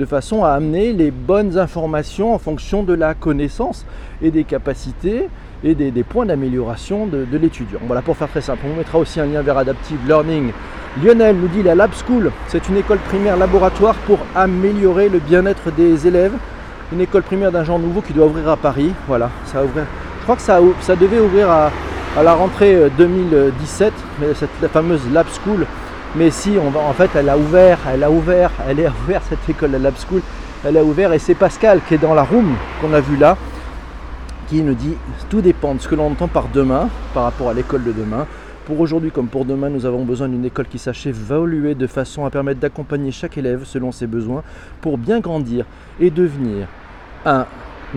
de 0.00 0.06
façon 0.06 0.44
à 0.44 0.52
amener 0.52 0.94
les 0.94 1.10
bonnes 1.10 1.58
informations 1.58 2.34
en 2.34 2.38
fonction 2.38 2.82
de 2.82 2.94
la 2.94 3.12
connaissance 3.12 3.84
et 4.22 4.30
des 4.30 4.44
capacités 4.44 5.28
et 5.62 5.74
des, 5.74 6.02
points 6.02 6.24
d'amélioration 6.24 7.06
de, 7.06 7.26
l'étudiant. 7.36 7.80
Voilà, 7.86 8.00
pour 8.00 8.16
faire 8.16 8.28
très 8.28 8.40
simple, 8.40 8.62
on 8.64 8.78
mettra 8.78 8.98
aussi 8.98 9.20
un 9.20 9.26
lien 9.26 9.42
vers 9.42 9.58
Adaptive 9.58 9.98
Learning. 10.06 10.52
Lionel 11.04 11.36
nous 11.36 11.48
dit 11.48 11.62
la 11.62 11.74
Lab 11.74 11.90
School, 11.92 12.32
c'est 12.48 12.66
une 12.70 12.78
école 12.78 12.96
primaire 12.96 13.36
laboratoire 13.36 13.94
pour 14.06 14.18
améliorer 14.34 15.10
le 15.10 15.18
bien-être 15.18 15.70
des 15.70 16.06
élèves. 16.06 16.32
Une 16.94 17.02
école 17.02 17.22
primaire 17.22 17.52
d'un 17.52 17.62
genre 17.62 17.78
nouveau 17.78 18.00
qui 18.00 18.14
doit 18.14 18.26
ouvrir 18.26 18.48
à 18.48 18.56
Paris. 18.56 18.92
Voilà, 19.06 19.28
ça 19.44 19.58
va 19.58 19.64
ouvrir. 19.66 19.84
Je 20.20 20.22
crois 20.22 20.36
que 20.36 20.42
ça, 20.42 20.96
devait 20.96 21.20
ouvrir 21.20 21.50
à, 21.50 21.70
la 22.22 22.32
rentrée 22.32 22.90
2017, 22.96 23.88
euh, 23.88 23.90
mais 24.18 24.34
cette 24.34 24.72
fameuse 24.72 25.02
Lab 25.12 25.26
School. 25.44 25.66
Mais 26.16 26.30
si, 26.30 26.56
on 26.60 26.70
va, 26.70 26.80
en 26.80 26.92
fait, 26.92 27.10
elle 27.14 27.28
a 27.28 27.38
ouvert, 27.38 27.78
elle 27.92 28.02
a 28.02 28.10
ouvert, 28.10 28.50
elle 28.68 28.80
est 28.80 28.88
ouverte 29.04 29.24
cette 29.28 29.48
école, 29.48 29.72
la 29.72 29.78
Lab 29.78 29.94
School. 30.08 30.22
Elle 30.64 30.76
a 30.76 30.84
ouvert 30.84 31.12
et 31.12 31.18
c'est 31.18 31.34
Pascal 31.34 31.80
qui 31.88 31.94
est 31.94 31.98
dans 31.98 32.14
la 32.14 32.22
room 32.22 32.54
qu'on 32.80 32.92
a 32.92 33.00
vu 33.00 33.16
là 33.16 33.36
qui 34.50 34.62
nous 34.62 34.74
dit 34.74 34.96
tout 35.30 35.40
dépend 35.40 35.74
de 35.76 35.80
ce 35.80 35.88
que 35.88 35.94
l'on 35.94 36.08
entend 36.08 36.26
par 36.26 36.48
demain, 36.48 36.88
par 37.14 37.22
rapport 37.22 37.48
à 37.48 37.54
l'école 37.54 37.84
de 37.84 37.92
demain. 37.92 38.26
Pour 38.66 38.80
aujourd'hui 38.80 39.12
comme 39.12 39.28
pour 39.28 39.44
demain, 39.44 39.70
nous 39.70 39.86
avons 39.86 40.04
besoin 40.04 40.28
d'une 40.28 40.44
école 40.44 40.66
qui 40.66 40.78
sache 40.78 41.06
évoluer 41.06 41.76
de 41.76 41.86
façon 41.86 42.24
à 42.24 42.30
permettre 42.30 42.58
d'accompagner 42.60 43.12
chaque 43.12 43.38
élève 43.38 43.64
selon 43.64 43.92
ses 43.92 44.08
besoins 44.08 44.42
pour 44.80 44.98
bien 44.98 45.20
grandir 45.20 45.64
et 46.00 46.10
devenir 46.10 46.66
un 47.24 47.46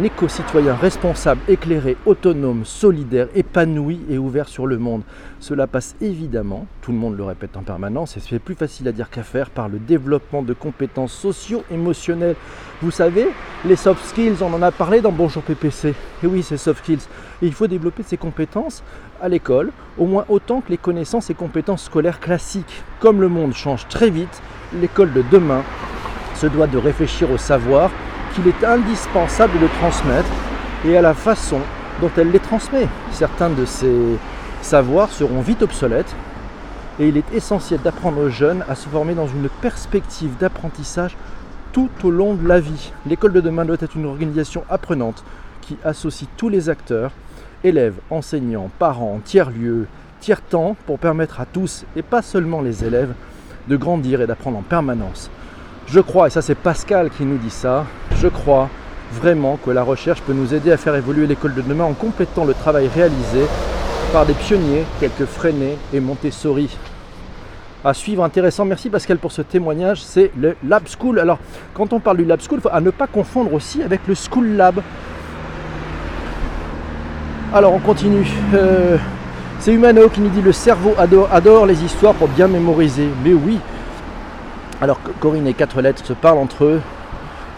éco-citoyen 0.02 0.74
responsable, 0.74 1.42
éclairé, 1.48 1.98
autonome, 2.06 2.66
solidaire, 2.66 3.28
épanoui 3.36 4.02
et 4.10 4.18
ouvert 4.18 4.48
sur 4.48 4.66
le 4.66 4.78
monde. 4.78 5.04
Cela 5.40 5.68
passe 5.68 5.96
évidemment, 6.02 6.66
tout 6.82 6.92
le 6.92 6.98
monde 6.98 7.16
le 7.16 7.24
répète 7.24 7.56
en 7.58 7.62
permanence, 7.62 8.18
et 8.18 8.20
c'est 8.20 8.40
plus 8.40 8.56
facile 8.56 8.88
à 8.88 8.92
dire 8.92 9.10
qu'à 9.10 9.24
faire, 9.24 9.50
par 9.50 9.70
le 9.70 9.78
développement 9.78 10.42
de 10.42 10.54
compétences 10.54 11.14
socio-émotionnelles. 11.14 12.36
Vous 12.82 12.92
savez, 12.92 13.28
les 13.66 13.76
soft 13.76 14.04
skills, 14.06 14.38
on 14.42 14.54
en 14.54 14.62
a 14.62 14.72
parlé 14.72 15.00
dans 15.02 15.12
Bonjour 15.12 15.44
PPC. 15.44 15.94
Et 16.24 16.28
oui, 16.28 16.42
ces 16.42 16.58
soft 16.58 16.84
skills. 16.84 17.08
il 17.42 17.54
faut 17.54 17.68
développer 17.68 18.04
ces 18.04 18.18
compétences 18.18 18.84
à 19.22 19.30
l'école, 19.30 19.72
au 19.98 20.06
moins 20.06 20.26
autant 20.28 20.62
que 20.62 20.72
les 20.72 20.78
connaissances 20.78 21.30
et 21.30 21.36
compétences 21.36 21.84
scolaires 21.84 22.20
classiques. 22.20 22.84
Comme 23.00 23.22
le 23.22 23.30
monde 23.30 23.54
change 23.54 23.88
très 23.88 24.10
vite, 24.10 24.42
l'école 24.82 25.14
de 25.14 25.24
demain 25.32 25.62
se 26.36 26.48
doit 26.48 26.68
de 26.68 26.78
réfléchir 26.78 27.32
au 27.32 27.38
savoir 27.38 27.92
qu'il 28.34 28.48
est 28.48 28.64
indispensable 28.64 29.60
de 29.60 29.68
transmettre 29.80 30.30
et 30.86 30.98
à 30.98 31.02
la 31.02 31.14
façon 31.14 31.60
dont 32.02 32.12
elle 32.18 32.32
les 32.32 32.40
transmet. 32.40 32.88
Certains 33.12 33.50
de 33.50 33.66
ces 33.66 34.18
savoirs 34.62 35.10
seront 35.10 35.42
vite 35.42 35.62
obsolètes 35.62 36.16
et 37.00 37.08
il 37.08 37.18
est 37.18 37.34
essentiel 37.34 37.80
d'apprendre 37.82 38.20
aux 38.20 38.30
jeunes 38.30 38.64
à 38.70 38.76
se 38.76 38.88
former 38.88 39.14
dans 39.16 39.28
une 39.28 39.50
perspective 39.62 40.38
d'apprentissage 40.40 41.16
tout 41.72 41.90
au 42.04 42.12
long 42.12 42.36
de 42.36 42.48
la 42.48 42.60
vie. 42.60 42.92
L'école 43.08 43.34
de 43.34 43.42
demain 43.42 43.66
doit 43.66 43.78
être 43.80 43.96
une 43.96 44.06
organisation 44.06 44.64
apprenante 44.70 45.24
qui 45.62 45.78
associe 45.84 46.30
tous 46.38 46.50
les 46.50 46.70
acteurs, 46.70 47.12
élèves, 47.64 47.96
enseignants, 48.10 48.70
parents, 48.78 49.20
tiers-lieux, 49.24 49.88
tiers-temps, 50.20 50.76
pour 50.86 51.00
permettre 51.00 51.42
à 51.42 51.46
tous, 51.46 51.86
et 51.96 52.02
pas 52.02 52.22
seulement 52.22 52.62
les 52.62 52.84
élèves, 52.84 53.14
de 53.68 53.76
grandir 53.76 54.22
et 54.22 54.28
d'apprendre 54.28 54.60
en 54.60 54.62
permanence. 54.62 55.32
Je 55.94 56.00
crois, 56.00 56.26
et 56.26 56.32
ça 56.32 56.42
c'est 56.42 56.56
Pascal 56.56 57.12
qui 57.12 57.22
nous 57.22 57.38
dit 57.38 57.52
ça, 57.52 57.86
je 58.20 58.28
crois 58.28 58.68
vraiment 59.12 59.60
que 59.64 59.70
la 59.70 59.84
recherche 59.84 60.22
peut 60.22 60.34
nous 60.34 60.56
aider 60.56 60.72
à 60.72 60.78
faire 60.78 60.96
évoluer 60.96 61.28
l'école 61.28 61.54
de 61.54 61.62
demain 61.62 61.84
en 61.84 61.94
complétant 61.94 62.46
le 62.46 62.56
travail 62.56 62.88
réalisé 62.88 63.46
par 64.12 64.26
des 64.26 64.34
pionniers 64.34 64.86
tels 65.00 65.12
que 65.12 65.28
Freinet 65.28 65.78
et 65.94 66.00
Montessori. 66.00 66.76
À 67.86 67.94
suivre, 67.94 68.24
intéressant. 68.24 68.66
Merci 68.66 68.90
Pascal 68.90 69.20
pour 69.20 69.32
ce 69.32 69.44
témoignage. 69.44 70.02
C'est 70.02 70.32
le 70.36 70.56
Lab 70.68 70.82
School. 70.88 71.20
Alors, 71.20 71.38
quand 71.76 71.94
on 71.94 72.00
parle 72.00 72.18
du 72.18 72.26
Lab 72.26 72.40
School, 72.42 72.60
à 72.72 72.82
ne 72.82 72.90
pas 72.90 73.06
confondre 73.06 73.54
aussi 73.54 73.84
avec 73.84 74.02
le 74.08 74.16
School 74.16 74.48
Lab. 74.48 74.82
Alors, 77.54 77.72
on 77.72 77.80
continue. 77.80 78.28
Euh, 78.56 78.98
c'est 79.60 79.72
Humano 79.72 80.10
qui 80.10 80.22
nous 80.22 80.30
dit 80.30 80.42
le 80.42 80.54
cerveau 80.54 80.96
adore 80.98 81.68
les 81.68 81.84
histoires 81.84 82.16
pour 82.16 82.30
bien 82.30 82.48
mémoriser. 82.48 83.10
Mais 83.24 83.34
oui, 83.34 83.60
alors 84.82 85.00
Corinne 85.20 85.48
et 85.48 85.54
quatre 85.54 85.82
lettres 85.82 86.06
se 86.06 86.14
parlent 86.14 86.38
entre 86.38 86.66
eux 86.66 86.82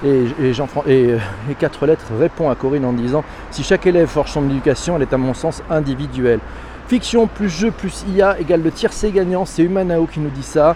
et, 0.04 0.54
Jean 0.54 0.68
et, 0.88 1.16
et, 1.50 1.56
quatre 1.58 1.86
lettres 1.86 2.12
répond 2.20 2.50
à 2.50 2.56
Corinne 2.56 2.86
en 2.86 2.94
disant 2.94 3.24
si 3.52 3.64
chaque 3.64 3.88
élève 3.88 4.08
forge 4.08 4.32
son 4.32 4.48
éducation, 4.50 4.96
elle 4.96 5.04
est 5.04 5.14
à 5.14 5.18
mon 5.18 5.34
sens 5.34 5.64
individuelle. 5.70 6.40
Fiction 6.88 7.26
plus 7.26 7.50
jeu 7.50 7.72
plus 7.72 8.06
IA 8.14 8.40
égale 8.40 8.62
le 8.62 8.72
tiercé 8.72 9.12
gagnant, 9.12 9.46
c'est 9.46 9.64
Humanao 9.64 10.06
qui 10.06 10.20
nous 10.20 10.30
dit 10.30 10.44
ça. 10.44 10.76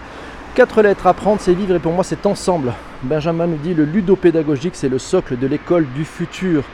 Quatre 0.54 0.82
lettres 0.82 1.06
apprendre, 1.06 1.40
c'est 1.40 1.54
vivre 1.54 1.76
et 1.76 1.78
pour 1.78 1.92
moi 1.92 2.02
c'est 2.02 2.26
ensemble. 2.26 2.72
Benjamin 3.02 3.46
nous 3.46 3.58
dit 3.58 3.74
le 3.74 3.84
ludopédagogique 3.84 4.74
c'est 4.74 4.88
le 4.88 4.98
socle 4.98 5.38
de 5.38 5.46
l'école 5.46 5.86
du 5.94 6.04
futur. 6.04 6.64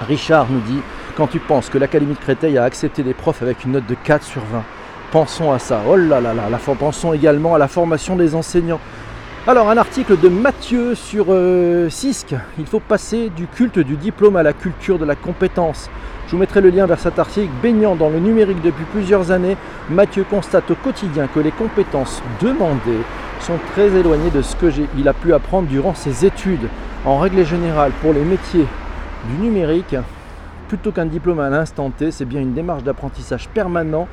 Richard 0.00 0.46
nous 0.50 0.60
dit 0.60 0.80
quand 1.16 1.26
tu 1.26 1.38
penses 1.38 1.68
que 1.68 1.78
l'Académie 1.78 2.14
de 2.14 2.18
Créteil 2.18 2.56
a 2.56 2.64
accepté 2.64 3.02
des 3.02 3.14
profs 3.14 3.42
avec 3.42 3.64
une 3.64 3.72
note 3.72 3.86
de 3.86 3.94
4 3.94 4.24
sur 4.24 4.42
20, 4.42 4.64
Pensons 5.14 5.52
à 5.52 5.60
ça. 5.60 5.80
Oh 5.88 5.94
là 5.94 6.20
là 6.20 6.34
là, 6.34 6.50
la, 6.50 6.58
pensons 6.58 7.12
également 7.12 7.54
à 7.54 7.58
la 7.58 7.68
formation 7.68 8.16
des 8.16 8.34
enseignants. 8.34 8.80
Alors 9.46 9.70
un 9.70 9.76
article 9.76 10.18
de 10.18 10.28
Mathieu 10.28 10.96
sur 10.96 11.26
euh, 11.28 11.88
CISC, 11.88 12.34
il 12.58 12.66
faut 12.66 12.80
passer 12.80 13.28
du 13.28 13.46
culte 13.46 13.78
du 13.78 13.94
diplôme 13.96 14.34
à 14.34 14.42
la 14.42 14.52
culture 14.52 14.98
de 14.98 15.04
la 15.04 15.14
compétence. 15.14 15.88
Je 16.26 16.32
vous 16.32 16.38
mettrai 16.38 16.60
le 16.60 16.70
lien 16.70 16.86
vers 16.86 16.98
cet 16.98 17.20
article. 17.20 17.52
Baignant 17.62 17.94
dans 17.94 18.10
le 18.10 18.18
numérique 18.18 18.60
depuis 18.60 18.82
plusieurs 18.86 19.30
années, 19.30 19.56
Mathieu 19.88 20.26
constate 20.28 20.68
au 20.72 20.74
quotidien 20.74 21.28
que 21.32 21.38
les 21.38 21.52
compétences 21.52 22.20
demandées 22.42 23.04
sont 23.38 23.60
très 23.72 23.94
éloignées 23.94 24.30
de 24.30 24.42
ce 24.42 24.56
qu'il 24.56 25.06
a 25.06 25.12
pu 25.12 25.32
apprendre 25.32 25.68
durant 25.68 25.94
ses 25.94 26.26
études. 26.26 26.68
En 27.04 27.20
règle 27.20 27.46
générale, 27.46 27.92
pour 28.02 28.14
les 28.14 28.24
métiers 28.24 28.66
du 29.28 29.44
numérique, 29.44 29.94
plutôt 30.66 30.90
qu'un 30.90 31.06
diplôme 31.06 31.38
à 31.38 31.50
l'instant 31.50 31.90
T, 31.90 32.10
c'est 32.10 32.24
bien 32.24 32.40
une 32.40 32.52
démarche 32.52 32.82
d'apprentissage 32.82 33.48
permanent 33.48 34.08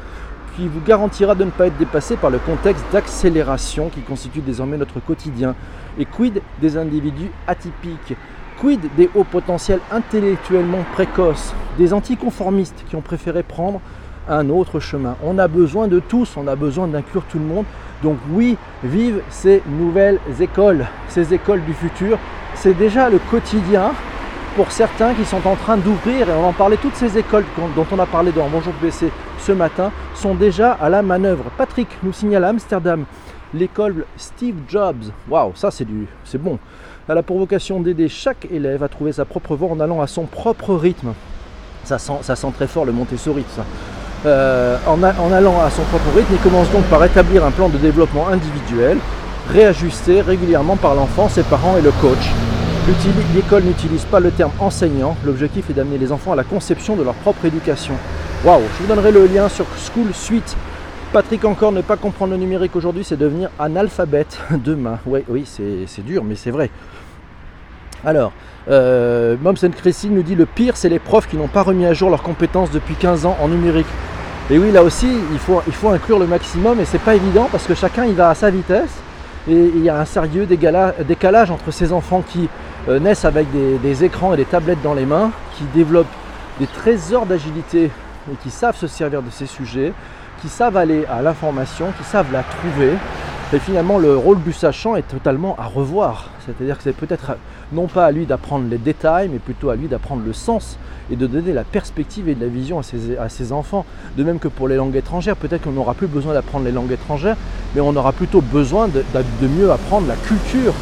qui 0.55 0.67
vous 0.67 0.81
garantira 0.81 1.35
de 1.35 1.43
ne 1.43 1.49
pas 1.49 1.67
être 1.67 1.77
dépassé 1.77 2.15
par 2.15 2.29
le 2.29 2.39
contexte 2.39 2.83
d'accélération 2.91 3.89
qui 3.89 4.01
constitue 4.01 4.41
désormais 4.41 4.77
notre 4.77 4.99
quotidien. 4.99 5.55
Et 5.97 6.05
quid 6.05 6.41
des 6.61 6.77
individus 6.77 7.31
atypiques? 7.47 8.15
Quid 8.59 8.79
des 8.95 9.09
hauts 9.15 9.23
potentiels 9.23 9.79
intellectuellement 9.91 10.83
précoces? 10.93 11.53
Des 11.77 11.93
anticonformistes 11.93 12.83
qui 12.89 12.95
ont 12.95 13.01
préféré 13.01 13.43
prendre 13.43 13.81
un 14.29 14.49
autre 14.49 14.79
chemin? 14.79 15.15
On 15.23 15.39
a 15.39 15.47
besoin 15.47 15.87
de 15.87 15.99
tous, 15.99 16.37
on 16.37 16.47
a 16.47 16.55
besoin 16.55 16.87
d'inclure 16.87 17.23
tout 17.23 17.39
le 17.39 17.45
monde. 17.45 17.65
Donc 18.03 18.17
oui, 18.31 18.57
vive 18.83 19.21
ces 19.29 19.63
nouvelles 19.67 20.19
écoles, 20.39 20.85
ces 21.07 21.33
écoles 21.33 21.63
du 21.65 21.73
futur. 21.73 22.17
C'est 22.55 22.77
déjà 22.77 23.09
le 23.09 23.19
quotidien 23.29 23.91
pour 24.55 24.71
certains 24.71 25.13
qui 25.13 25.25
sont 25.25 25.45
en 25.47 25.55
train 25.55 25.77
d'ouvrir, 25.77 26.29
et 26.29 26.33
on 26.33 26.45
en 26.45 26.53
parlait, 26.53 26.77
toutes 26.77 26.95
ces 26.95 27.17
écoles 27.17 27.45
dont 27.75 27.85
on 27.91 27.99
a 27.99 28.05
parlé 28.05 28.31
dans 28.31 28.47
Bonjour 28.49 28.73
PC 28.73 29.11
ce 29.39 29.51
matin, 29.51 29.91
sont 30.13 30.35
déjà 30.35 30.73
à 30.73 30.89
la 30.89 31.01
manœuvre. 31.01 31.45
Patrick 31.57 31.87
nous 32.03 32.13
signale 32.13 32.43
à 32.43 32.49
Amsterdam 32.49 33.05
l'école 33.53 34.05
Steve 34.17 34.55
Jobs. 34.67 35.11
Waouh, 35.29 35.51
ça 35.55 35.71
c'est 35.71 35.85
du, 35.85 36.07
c'est 36.23 36.41
bon. 36.41 36.59
A 37.09 37.23
pour 37.23 37.39
vocation 37.39 37.81
d'aider 37.81 38.07
chaque 38.07 38.47
élève 38.49 38.83
à 38.83 38.87
trouver 38.87 39.11
sa 39.11 39.25
propre 39.25 39.55
voie 39.55 39.69
en 39.69 39.79
allant 39.81 40.01
à 40.01 40.07
son 40.07 40.23
propre 40.23 40.75
rythme. 40.75 41.13
Ça 41.83 41.97
sent, 41.97 42.19
ça 42.21 42.37
sent 42.37 42.47
très 42.55 42.67
fort 42.67 42.85
le 42.85 42.93
Montessori, 42.93 43.43
ça. 43.53 43.65
Euh, 44.25 44.77
en 44.87 45.03
allant 45.03 45.59
à 45.59 45.69
son 45.69 45.81
propre 45.83 46.15
rythme, 46.15 46.33
il 46.33 46.39
commence 46.39 46.69
donc 46.71 46.83
par 46.85 47.03
établir 47.03 47.43
un 47.43 47.51
plan 47.51 47.67
de 47.67 47.77
développement 47.77 48.27
individuel, 48.27 48.97
réajusté 49.49 50.21
régulièrement 50.21 50.77
par 50.77 50.95
l'enfant, 50.95 51.27
ses 51.27 51.43
parents 51.43 51.75
et 51.75 51.81
le 51.81 51.91
coach. 51.91 52.31
L'école 53.35 53.63
n'utilise 53.63 54.05
pas 54.05 54.19
le 54.19 54.31
terme 54.31 54.51
enseignant, 54.59 55.15
l'objectif 55.23 55.69
est 55.69 55.73
d'amener 55.73 55.99
les 55.99 56.11
enfants 56.11 56.31
à 56.31 56.35
la 56.35 56.43
conception 56.43 56.95
de 56.95 57.03
leur 57.03 57.13
propre 57.13 57.45
éducation. 57.45 57.93
Waouh, 58.43 58.63
je 58.75 58.81
vous 58.81 58.87
donnerai 58.87 59.11
le 59.11 59.27
lien 59.27 59.49
sur 59.49 59.65
School 59.77 60.07
Suite. 60.13 60.57
Patrick 61.13 61.45
encore, 61.45 61.71
ne 61.71 61.81
pas 61.81 61.95
comprendre 61.95 62.31
le 62.31 62.39
numérique 62.39 62.75
aujourd'hui, 62.75 63.03
c'est 63.03 63.17
devenir 63.17 63.49
analphabète 63.59 64.39
demain. 64.65 64.97
Oui, 65.05 65.45
c'est 65.45 66.03
dur, 66.03 66.23
mais 66.23 66.35
c'est 66.35 66.49
vrai. 66.49 66.71
Alors, 68.03 68.33
euh, 68.67 69.37
Moms 69.41 69.53
Christine 69.53 70.15
nous 70.15 70.23
dit 70.23 70.35
le 70.35 70.47
pire, 70.47 70.75
c'est 70.75 70.89
les 70.89 70.99
profs 70.99 71.27
qui 71.27 71.37
n'ont 71.37 71.47
pas 71.47 71.61
remis 71.61 71.85
à 71.85 71.93
jour 71.93 72.09
leurs 72.09 72.23
compétences 72.23 72.71
depuis 72.71 72.95
15 72.95 73.27
ans 73.27 73.37
en 73.39 73.47
numérique. 73.47 73.87
Et 74.49 74.57
oui, 74.57 74.71
là 74.71 74.81
aussi, 74.81 75.07
il 75.31 75.39
faut, 75.39 75.61
il 75.67 75.73
faut 75.73 75.89
inclure 75.89 76.17
le 76.17 76.25
maximum 76.25 76.79
et 76.79 76.85
c'est 76.85 76.99
pas 76.99 77.15
évident 77.15 77.47
parce 77.51 77.67
que 77.67 77.75
chacun 77.75 78.05
il 78.05 78.15
va 78.15 78.29
à 78.29 78.35
sa 78.35 78.49
vitesse 78.49 78.91
et 79.47 79.71
il 79.75 79.83
y 79.83 79.89
a 79.89 79.99
un 79.99 80.05
sérieux 80.05 80.45
décalage 80.45 81.51
entre 81.51 81.71
ces 81.71 81.93
enfants 81.93 82.23
qui 82.27 82.49
euh, 82.87 82.99
naissent 82.99 83.25
avec 83.25 83.47
des, 83.51 84.03
écrans 84.03 84.33
et 84.33 84.37
des 84.37 84.45
tablettes 84.45 84.81
dans 84.81 84.93
les 84.93 85.05
mains, 85.05 85.31
qui 85.57 85.63
développent 85.75 86.07
des 86.59 86.67
trésors 86.67 87.25
d'agilité 87.25 87.91
et 88.31 88.35
qui 88.41 88.49
savent 88.49 88.75
se 88.75 88.87
servir 88.87 89.21
de 89.21 89.29
ces 89.29 89.45
sujets, 89.45 89.93
qui 90.41 90.49
savent 90.49 90.77
aller 90.77 91.05
à 91.05 91.21
l'information, 91.21 91.93
qui 91.97 92.03
savent 92.03 92.31
la 92.31 92.43
trouver. 92.43 92.93
Et 93.53 93.59
finalement, 93.59 93.99
le 93.99 94.15
rôle 94.15 94.41
du 94.41 94.53
sachant 94.53 94.95
est 94.95 95.07
totalement 95.07 95.55
à 95.59 95.65
revoir. 95.65 96.29
C'est-à-dire 96.45 96.77
que 96.77 96.83
c'est 96.83 96.95
peut-être 96.95 97.37
non 97.73 97.87
pas 97.87 98.05
à 98.05 98.11
lui 98.11 98.25
d'apprendre 98.25 98.65
les 98.69 98.77
détails, 98.77 99.29
mais 99.31 99.39
plutôt 99.39 99.69
à 99.69 99.75
lui 99.75 99.87
d'apprendre 99.87 100.23
le 100.25 100.33
sens 100.33 100.77
et 101.11 101.15
de 101.17 101.27
donner 101.27 101.51
la 101.51 101.65
perspective 101.65 102.29
et 102.29 102.35
de 102.35 102.41
la 102.41 102.47
vision 102.47 102.79
à 102.79 103.29
ses, 103.29 103.51
enfants. 103.51 103.85
De 104.17 104.23
même 104.23 104.39
que 104.39 104.47
pour 104.47 104.69
les 104.69 104.77
langues 104.77 104.95
étrangères, 104.95 105.35
peut-être 105.35 105.63
qu'on 105.63 105.71
n'aura 105.71 105.93
plus 105.93 106.07
besoin 106.07 106.33
d'apprendre 106.33 106.63
les 106.65 106.71
langues 106.71 106.91
étrangères, 106.91 107.35
mais 107.75 107.81
on 107.81 107.95
aura 107.95 108.13
plutôt 108.13 108.41
besoin 108.41 108.87
de 108.87 109.47
mieux 109.47 109.69
apprendre 109.69 110.07
la 110.07 110.15
culture 110.15 110.73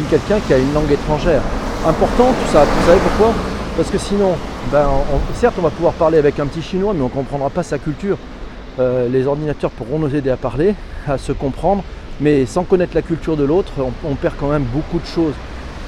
quelqu'un 0.00 0.40
qui 0.46 0.54
a 0.54 0.58
une 0.58 0.72
langue 0.72 0.90
étrangère. 0.90 1.42
Important 1.86 2.28
tout 2.28 2.52
ça, 2.52 2.64
vous 2.64 2.86
savez 2.86 3.00
pourquoi? 3.00 3.34
Parce 3.76 3.90
que 3.90 3.98
sinon, 3.98 4.32
ben, 4.70 4.86
certes 5.34 5.54
on 5.58 5.62
va 5.62 5.70
pouvoir 5.70 5.94
parler 5.94 6.18
avec 6.18 6.38
un 6.40 6.46
petit 6.46 6.62
chinois, 6.62 6.92
mais 6.94 7.00
on 7.00 7.04
ne 7.04 7.10
comprendra 7.10 7.50
pas 7.50 7.62
sa 7.62 7.78
culture. 7.78 8.16
Euh, 8.78 9.08
les 9.08 9.26
ordinateurs 9.26 9.70
pourront 9.70 9.98
nous 9.98 10.14
aider 10.14 10.30
à 10.30 10.36
parler, 10.36 10.74
à 11.06 11.18
se 11.18 11.32
comprendre, 11.32 11.82
mais 12.20 12.46
sans 12.46 12.64
connaître 12.64 12.94
la 12.94 13.02
culture 13.02 13.36
de 13.36 13.44
l'autre, 13.44 13.72
on, 14.04 14.14
perd 14.14 14.34
quand 14.38 14.48
même 14.48 14.64
beaucoup 14.64 14.98
de 14.98 15.06
choses. 15.06 15.34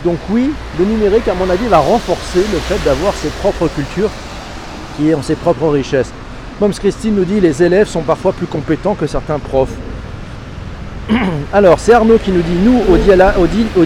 Donc 0.04 0.18
oui, 0.30 0.50
le 0.78 0.84
numérique, 0.84 1.28
à 1.28 1.34
mon 1.34 1.48
avis, 1.48 1.66
va 1.66 1.78
renforcer 1.78 2.40
le 2.52 2.58
fait 2.58 2.82
d'avoir 2.84 3.14
ses 3.14 3.28
propres 3.28 3.68
cultures 3.68 4.10
qui 4.96 5.14
ont 5.14 5.22
ses 5.22 5.36
propres 5.36 5.68
richesses. 5.68 6.12
Moms 6.60 6.70
Christine 6.70 7.14
nous 7.14 7.24
dit 7.24 7.40
les 7.40 7.62
élèves 7.62 7.88
sont 7.88 8.02
parfois 8.02 8.32
plus 8.32 8.46
compétents 8.46 8.94
que 8.94 9.06
certains 9.06 9.38
profs. 9.38 9.76
Alors, 11.52 11.78
c'est 11.78 11.92
Arnaud 11.92 12.18
qui 12.18 12.30
nous 12.30 12.42
dit 12.42 12.56
nous, 12.64 12.80
au, 12.88 12.96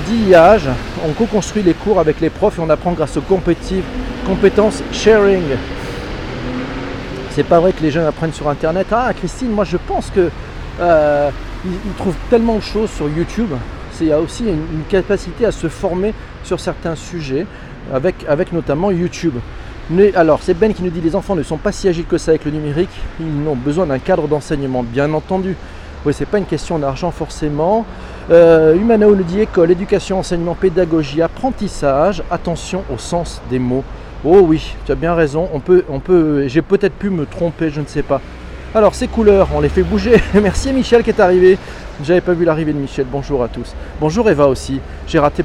DIAH, 0.00 0.60
on 1.04 1.12
co-construit 1.12 1.62
les 1.62 1.74
cours 1.74 1.98
avec 1.98 2.20
les 2.20 2.30
profs 2.30 2.58
et 2.58 2.60
on 2.60 2.70
apprend 2.70 2.92
grâce 2.92 3.16
aux 3.16 3.22
compétences 3.22 4.82
sharing. 4.92 5.42
C'est 7.30 7.44
pas 7.44 7.60
vrai 7.60 7.72
que 7.72 7.82
les 7.82 7.90
jeunes 7.90 8.06
apprennent 8.06 8.32
sur 8.32 8.48
internet. 8.48 8.86
Ah, 8.92 9.12
Christine, 9.16 9.50
moi 9.50 9.64
je 9.64 9.76
pense 9.76 10.10
que 10.10 10.28
euh, 10.80 11.30
ils, 11.64 11.92
trouvent 11.96 12.16
tellement 12.30 12.56
de 12.56 12.62
choses 12.62 12.90
sur 12.90 13.08
YouTube. 13.08 13.50
Il 14.00 14.06
y 14.06 14.12
a 14.12 14.20
aussi 14.20 14.44
une, 14.44 14.84
capacité 14.88 15.44
à 15.44 15.50
se 15.50 15.68
former 15.68 16.14
sur 16.44 16.60
certains 16.60 16.94
sujets, 16.94 17.46
avec, 17.92 18.52
notamment 18.52 18.92
YouTube. 18.92 19.34
Mais, 19.90 20.14
alors, 20.14 20.38
c'est 20.42 20.54
Ben 20.54 20.72
qui 20.72 20.84
nous 20.84 20.90
dit 20.90 21.00
les 21.00 21.16
enfants 21.16 21.34
ne 21.34 21.42
sont 21.42 21.56
pas 21.56 21.72
si 21.72 21.88
agiles 21.88 22.04
que 22.04 22.18
ça 22.18 22.30
avec 22.30 22.44
le 22.44 22.52
numérique, 22.52 22.90
ils 23.18 23.48
ont 23.48 23.56
besoin 23.56 23.86
d'un 23.86 23.98
cadre 23.98 24.28
d'enseignement, 24.28 24.84
bien 24.84 25.12
entendu. 25.14 25.56
Oui, 26.06 26.14
c'est 26.14 26.26
pas 26.26 26.38
une 26.38 26.46
question 26.46 26.78
d'argent 26.78 27.10
forcément. 27.10 27.84
Euh, 28.30 28.74
Humanao 28.74 29.16
nous 29.16 29.24
dit 29.24 29.40
école, 29.40 29.70
éducation, 29.70 30.20
enseignement, 30.20 30.54
pédagogie, 30.54 31.22
apprentissage, 31.22 32.22
attention 32.30 32.84
au 32.92 32.98
sens 32.98 33.42
des 33.50 33.58
mots. 33.58 33.84
Oh 34.24 34.40
oui, 34.42 34.74
tu 34.84 34.92
as 34.92 34.94
bien 34.94 35.14
raison, 35.14 35.48
on 35.52 35.60
peut, 35.60 35.84
on 35.88 36.00
peut, 36.00 36.46
j'ai 36.46 36.62
peut-être 36.62 36.94
pu 36.94 37.10
me 37.10 37.26
tromper, 37.26 37.70
je 37.70 37.80
ne 37.80 37.86
sais 37.86 38.02
pas. 38.02 38.20
Alors 38.74 38.94
ces 38.94 39.08
couleurs, 39.08 39.48
on 39.54 39.60
les 39.60 39.68
fait 39.68 39.82
bouger. 39.82 40.22
Merci 40.34 40.72
Michel 40.72 41.02
qui 41.02 41.10
est 41.10 41.20
arrivé. 41.20 41.58
J'avais 42.04 42.20
pas 42.20 42.32
vu 42.32 42.44
l'arrivée 42.44 42.72
de 42.72 42.78
Michel. 42.78 43.06
Bonjour 43.10 43.42
à 43.42 43.48
tous. 43.48 43.74
Bonjour 43.98 44.28
Eva 44.28 44.46
aussi. 44.46 44.80
J'ai 45.06 45.18
raté 45.18 45.42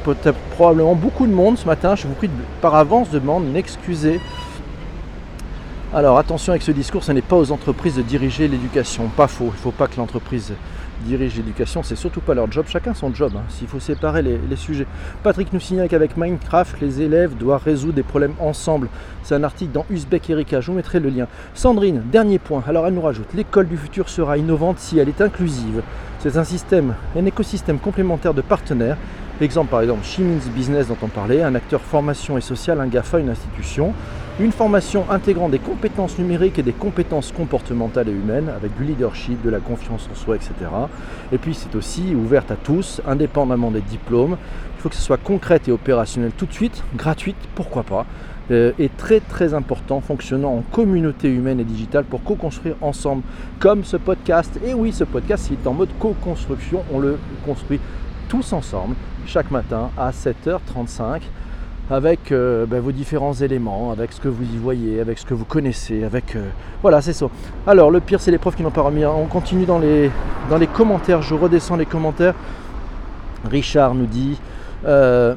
probablement 0.51 0.93
beaucoup 0.93 1.25
de 1.25 1.31
monde 1.31 1.57
ce 1.57 1.65
matin. 1.65 1.95
Je 1.95 2.05
vous 2.05 2.13
prie 2.13 2.29
par 2.61 2.75
avance 2.75 3.09
de 3.09 3.19
m'en 3.19 3.41
excuser. 3.55 4.19
Alors 5.95 6.17
attention 6.17 6.53
avec 6.53 6.63
ce 6.63 6.71
discours, 6.71 7.03
ce 7.03 7.11
n'est 7.11 7.21
pas 7.21 7.35
aux 7.35 7.51
entreprises 7.51 7.97
de 7.97 8.01
diriger 8.01 8.47
l'éducation. 8.47 9.09
Pas 9.15 9.27
faux. 9.27 9.45
Il 9.45 9.51
ne 9.51 9.57
faut 9.57 9.69
pas 9.69 9.87
que 9.87 9.97
l'entreprise 9.97 10.51
dirige 11.05 11.35
l'éducation, 11.35 11.83
c'est 11.83 11.95
surtout 11.95 12.21
pas 12.21 12.33
leur 12.33 12.51
job, 12.51 12.65
chacun 12.67 12.95
son 12.95 13.13
job, 13.13 13.33
hein, 13.35 13.43
s'il 13.49 13.67
faut 13.67 13.79
séparer 13.79 14.23
les, 14.23 14.55
sujets. 14.55 14.87
Patrick 15.21 15.53
nous 15.53 15.59
signale 15.59 15.89
qu'avec 15.89 16.17
Minecraft, 16.17 16.81
les 16.81 17.01
élèves 17.01 17.35
doivent 17.35 17.63
résoudre 17.63 17.93
des 17.93 18.03
problèmes 18.03 18.33
ensemble. 18.39 18.87
C'est 19.21 19.35
un 19.35 19.43
article 19.43 19.71
dans 19.71 19.85
Uzbek 19.91 20.29
Erika, 20.29 20.61
je 20.61 20.71
vous 20.71 20.77
mettrai 20.77 20.99
le 20.99 21.09
lien. 21.09 21.27
Sandrine, 21.53 22.01
dernier 22.11 22.39
point, 22.39 22.63
alors 22.67 22.87
elle 22.87 22.93
nous 22.93 23.01
rajoute, 23.01 23.27
l'école 23.35 23.67
du 23.67 23.77
futur 23.77 24.09
sera 24.09 24.37
innovante 24.37 24.79
si 24.79 24.97
elle 24.97 25.09
est 25.09 25.21
inclusive. 25.21 25.83
C'est 26.19 26.37
un 26.37 26.43
système, 26.43 26.95
un 27.15 27.25
écosystème 27.25 27.77
complémentaire 27.79 28.33
de 28.33 28.41
partenaires. 28.41 28.97
Exemple 29.41 29.71
par 29.71 29.81
exemple, 29.81 30.05
Chimins 30.05 30.39
Business 30.55 30.87
dont 30.87 30.97
on 31.01 31.07
parlait, 31.07 31.43
un 31.43 31.53
acteur 31.53 31.81
formation 31.81 32.37
et 32.37 32.41
social, 32.41 32.79
un 32.79 32.87
GAFA, 32.87 33.19
une 33.19 33.29
institution. 33.29 33.93
Une 34.39 34.51
formation 34.51 35.05
intégrant 35.11 35.47
des 35.47 35.59
compétences 35.59 36.17
numériques 36.17 36.57
et 36.57 36.63
des 36.63 36.73
compétences 36.73 37.31
comportementales 37.31 38.09
et 38.09 38.11
humaines, 38.11 38.49
avec 38.49 38.75
du 38.75 38.83
leadership, 38.83 39.39
de 39.43 39.49
la 39.51 39.59
confiance 39.59 40.09
en 40.11 40.15
soi, 40.15 40.37
etc. 40.37 40.53
Et 41.31 41.37
puis 41.37 41.53
c'est 41.53 41.75
aussi 41.75 42.15
ouverte 42.15 42.49
à 42.49 42.55
tous, 42.55 42.99
indépendamment 43.05 43.69
des 43.69 43.81
diplômes. 43.81 44.37
Il 44.75 44.81
faut 44.81 44.89
que 44.89 44.95
ce 44.95 45.03
soit 45.03 45.17
concrète 45.17 45.67
et 45.67 45.71
opérationnel 45.71 46.31
tout 46.35 46.47
de 46.47 46.51
suite, 46.51 46.83
gratuite, 46.95 47.35
pourquoi 47.53 47.83
pas. 47.83 48.07
Euh, 48.49 48.71
et 48.79 48.89
très 48.89 49.19
très 49.19 49.53
important, 49.53 50.01
fonctionnant 50.01 50.55
en 50.55 50.63
communauté 50.71 51.29
humaine 51.29 51.59
et 51.59 51.63
digitale 51.63 52.03
pour 52.03 52.23
co-construire 52.23 52.75
ensemble, 52.81 53.21
comme 53.59 53.83
ce 53.83 53.97
podcast. 53.97 54.59
Et 54.65 54.73
oui, 54.73 54.93
ce 54.93 55.03
podcast 55.03 55.51
est 55.51 55.67
en 55.67 55.73
mode 55.73 55.89
co-construction, 55.99 56.83
on 56.91 56.97
le 56.97 57.19
construit 57.45 57.79
tous 58.29 58.51
ensemble 58.51 58.95
chaque 59.27 59.51
matin 59.51 59.91
à 59.95 60.09
7h35 60.09 61.21
avec 61.93 62.31
euh, 62.31 62.65
ben, 62.65 62.79
vos 62.79 62.91
différents 62.91 63.33
éléments, 63.33 63.91
avec 63.91 64.13
ce 64.13 64.19
que 64.19 64.27
vous 64.27 64.43
y 64.43 64.57
voyez, 64.57 64.99
avec 64.99 65.19
ce 65.19 65.25
que 65.25 65.35
vous 65.35 65.45
connaissez, 65.45 66.03
avec... 66.03 66.35
Euh, 66.35 66.49
voilà, 66.81 67.01
c'est 67.01 67.13
ça. 67.13 67.27
Alors, 67.67 67.91
le 67.91 67.99
pire, 67.99 68.19
c'est 68.19 68.31
les 68.31 68.39
profs 68.39 68.55
qui 68.55 68.63
n'ont 68.63 68.71
pas 68.71 68.81
remis. 68.81 69.05
On 69.05 69.27
continue 69.27 69.65
dans 69.65 69.77
les, 69.77 70.09
commentaires, 70.73 71.21
je 71.21 71.35
redescends 71.35 71.75
les 71.75 71.85
commentaires. 71.85 72.33
Richard 73.49 73.93
nous 73.93 74.07
dit... 74.07 74.39
Euh, 74.85 75.35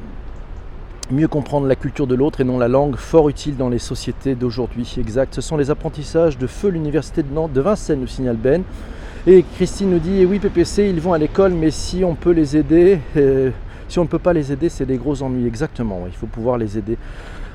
mieux 1.09 1.29
comprendre 1.29 1.67
la 1.67 1.77
culture 1.77 2.05
de 2.05 2.15
l'autre 2.15 2.41
et 2.41 2.43
non 2.43 2.57
la 2.57 2.67
langue, 2.67 2.97
fort 2.97 3.29
utile 3.29 3.55
dans 3.55 3.69
les 3.69 3.79
sociétés 3.79 4.35
d'aujourd'hui. 4.35 4.93
Exact. 4.99 5.33
Ce 5.33 5.39
sont 5.39 5.55
les 5.55 5.71
apprentissages 5.71 6.37
de 6.37 6.47
feu 6.47 6.67
l'université 6.67 7.23
de 7.23 7.33
Nantes, 7.33 7.53
de 7.53 7.61
Vincennes, 7.61 8.01
nous 8.01 8.07
signale 8.07 8.35
Ben. 8.35 8.63
Et 9.25 9.45
Christine 9.55 9.91
nous 9.91 9.99
dit, 9.99 10.25
oui 10.25 10.39
PPC, 10.39 10.89
ils 10.89 10.99
vont 10.99 11.13
à 11.13 11.17
l'école, 11.17 11.53
mais 11.53 11.71
si 11.71 12.03
on 12.03 12.13
peut 12.13 12.31
les 12.31 12.57
aider, 12.57 12.99
si 13.87 13.99
on 13.99 14.03
ne 14.03 14.07
peut 14.07 14.19
pas 14.19 14.33
les 14.33 14.51
aider, 14.51 14.69
c'est 14.69 14.85
des 14.85 14.97
gros 14.97 15.21
ennuis. 15.21 15.47
Exactement, 15.47 16.01
il 16.07 16.13
faut 16.13 16.27
pouvoir 16.27 16.57
les 16.57 16.77
aider. 16.77 16.97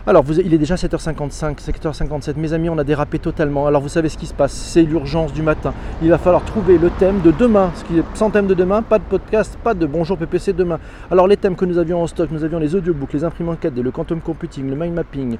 Alors, 0.04 0.24
il 0.44 0.52
est 0.52 0.58
déjà 0.58 0.74
7h55, 0.74 1.60
7h57. 1.60 2.34
Mes 2.36 2.52
amis, 2.52 2.68
on 2.68 2.76
a 2.76 2.82
dérapé 2.82 3.20
totalement. 3.20 3.68
Alors, 3.68 3.80
vous 3.80 3.88
savez 3.88 4.08
ce 4.08 4.18
qui 4.18 4.26
se 4.26 4.34
passe. 4.34 4.52
C'est 4.52 4.82
l'urgence 4.82 5.32
du 5.32 5.42
matin. 5.42 5.72
Il 6.02 6.10
va 6.10 6.18
falloir 6.18 6.44
trouver 6.44 6.76
le 6.76 6.90
thème 6.90 7.20
de 7.20 7.30
demain. 7.30 7.70
Ce 7.76 7.84
qui 7.84 8.00
est 8.00 8.04
sans 8.14 8.30
thème 8.30 8.48
de 8.48 8.54
demain, 8.54 8.82
pas 8.82 8.98
de 8.98 9.04
podcast, 9.04 9.56
pas 9.62 9.74
de 9.74 9.86
bonjour 9.86 10.18
PPC 10.18 10.54
demain. 10.54 10.80
Alors, 11.08 11.28
les 11.28 11.36
thèmes 11.36 11.54
que 11.54 11.64
nous 11.64 11.78
avions 11.78 12.02
en 12.02 12.08
stock, 12.08 12.30
nous 12.32 12.42
avions 12.42 12.58
les 12.58 12.74
audiobooks, 12.74 13.12
les 13.12 13.22
imprimantes 13.22 13.62
4D, 13.62 13.80
le 13.80 13.92
quantum 13.92 14.20
computing, 14.20 14.68
le 14.68 14.74
mind 14.74 14.92
mapping. 14.92 15.36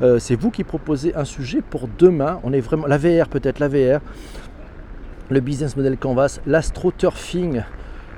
Euh, 0.00 0.20
c'est 0.20 0.36
vous 0.36 0.52
qui 0.52 0.62
proposez 0.62 1.12
un 1.16 1.24
sujet 1.24 1.60
pour 1.60 1.88
demain. 1.98 2.38
On 2.44 2.52
est 2.52 2.60
vraiment. 2.60 2.86
La 2.86 2.98
VR, 2.98 3.26
peut-être, 3.28 3.58
la 3.58 3.66
VR. 3.66 4.00
Le 5.28 5.40
business 5.40 5.76
model 5.76 5.96
Canvas, 5.96 6.38
l'astroturfing 6.46 7.62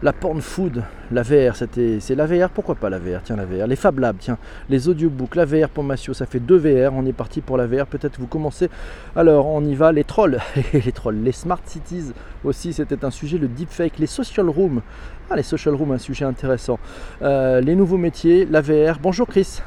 la 0.02 0.12
porn 0.12 0.40
food, 0.40 0.82
la 1.10 1.22
VR, 1.22 1.56
c'était, 1.56 1.98
c'est 2.00 2.14
la 2.14 2.26
VR, 2.26 2.50
pourquoi 2.50 2.74
pas 2.74 2.90
la 2.90 2.98
VR 2.98 3.22
Tiens, 3.22 3.36
la 3.36 3.44
VR. 3.44 3.66
Les 3.66 3.76
Fab 3.76 3.98
Labs, 3.98 4.16
tiens, 4.18 4.38
les 4.68 4.88
audiobooks, 4.88 5.34
la 5.36 5.44
VR 5.44 5.68
pour 5.68 5.84
Massio, 5.84 6.12
ça 6.12 6.26
fait 6.26 6.40
deux 6.40 6.58
VR, 6.58 6.92
on 6.94 7.06
est 7.06 7.12
parti 7.12 7.40
pour 7.40 7.56
la 7.56 7.66
VR, 7.66 7.86
peut-être 7.86 8.18
vous 8.18 8.26
commencez. 8.26 8.68
Alors, 9.14 9.46
on 9.46 9.64
y 9.64 9.74
va, 9.74 9.92
les 9.92 10.04
trolls, 10.04 10.38
les 10.72 10.92
trolls, 10.92 11.22
les 11.22 11.32
smart 11.32 11.60
cities 11.64 12.12
aussi, 12.44 12.72
c'était 12.72 13.04
un 13.04 13.10
sujet, 13.10 13.38
le 13.38 13.48
deepfake, 13.48 13.98
les 13.98 14.06
social 14.06 14.48
rooms. 14.48 14.82
Ah, 15.30 15.36
les 15.36 15.42
social 15.42 15.74
rooms, 15.74 15.92
un 15.92 15.98
sujet 15.98 16.24
intéressant. 16.24 16.78
Euh, 17.22 17.60
les 17.60 17.74
nouveaux 17.74 17.96
métiers, 17.96 18.46
la 18.48 18.60
VR. 18.60 18.98
Bonjour 19.02 19.26
Chris. 19.26 19.60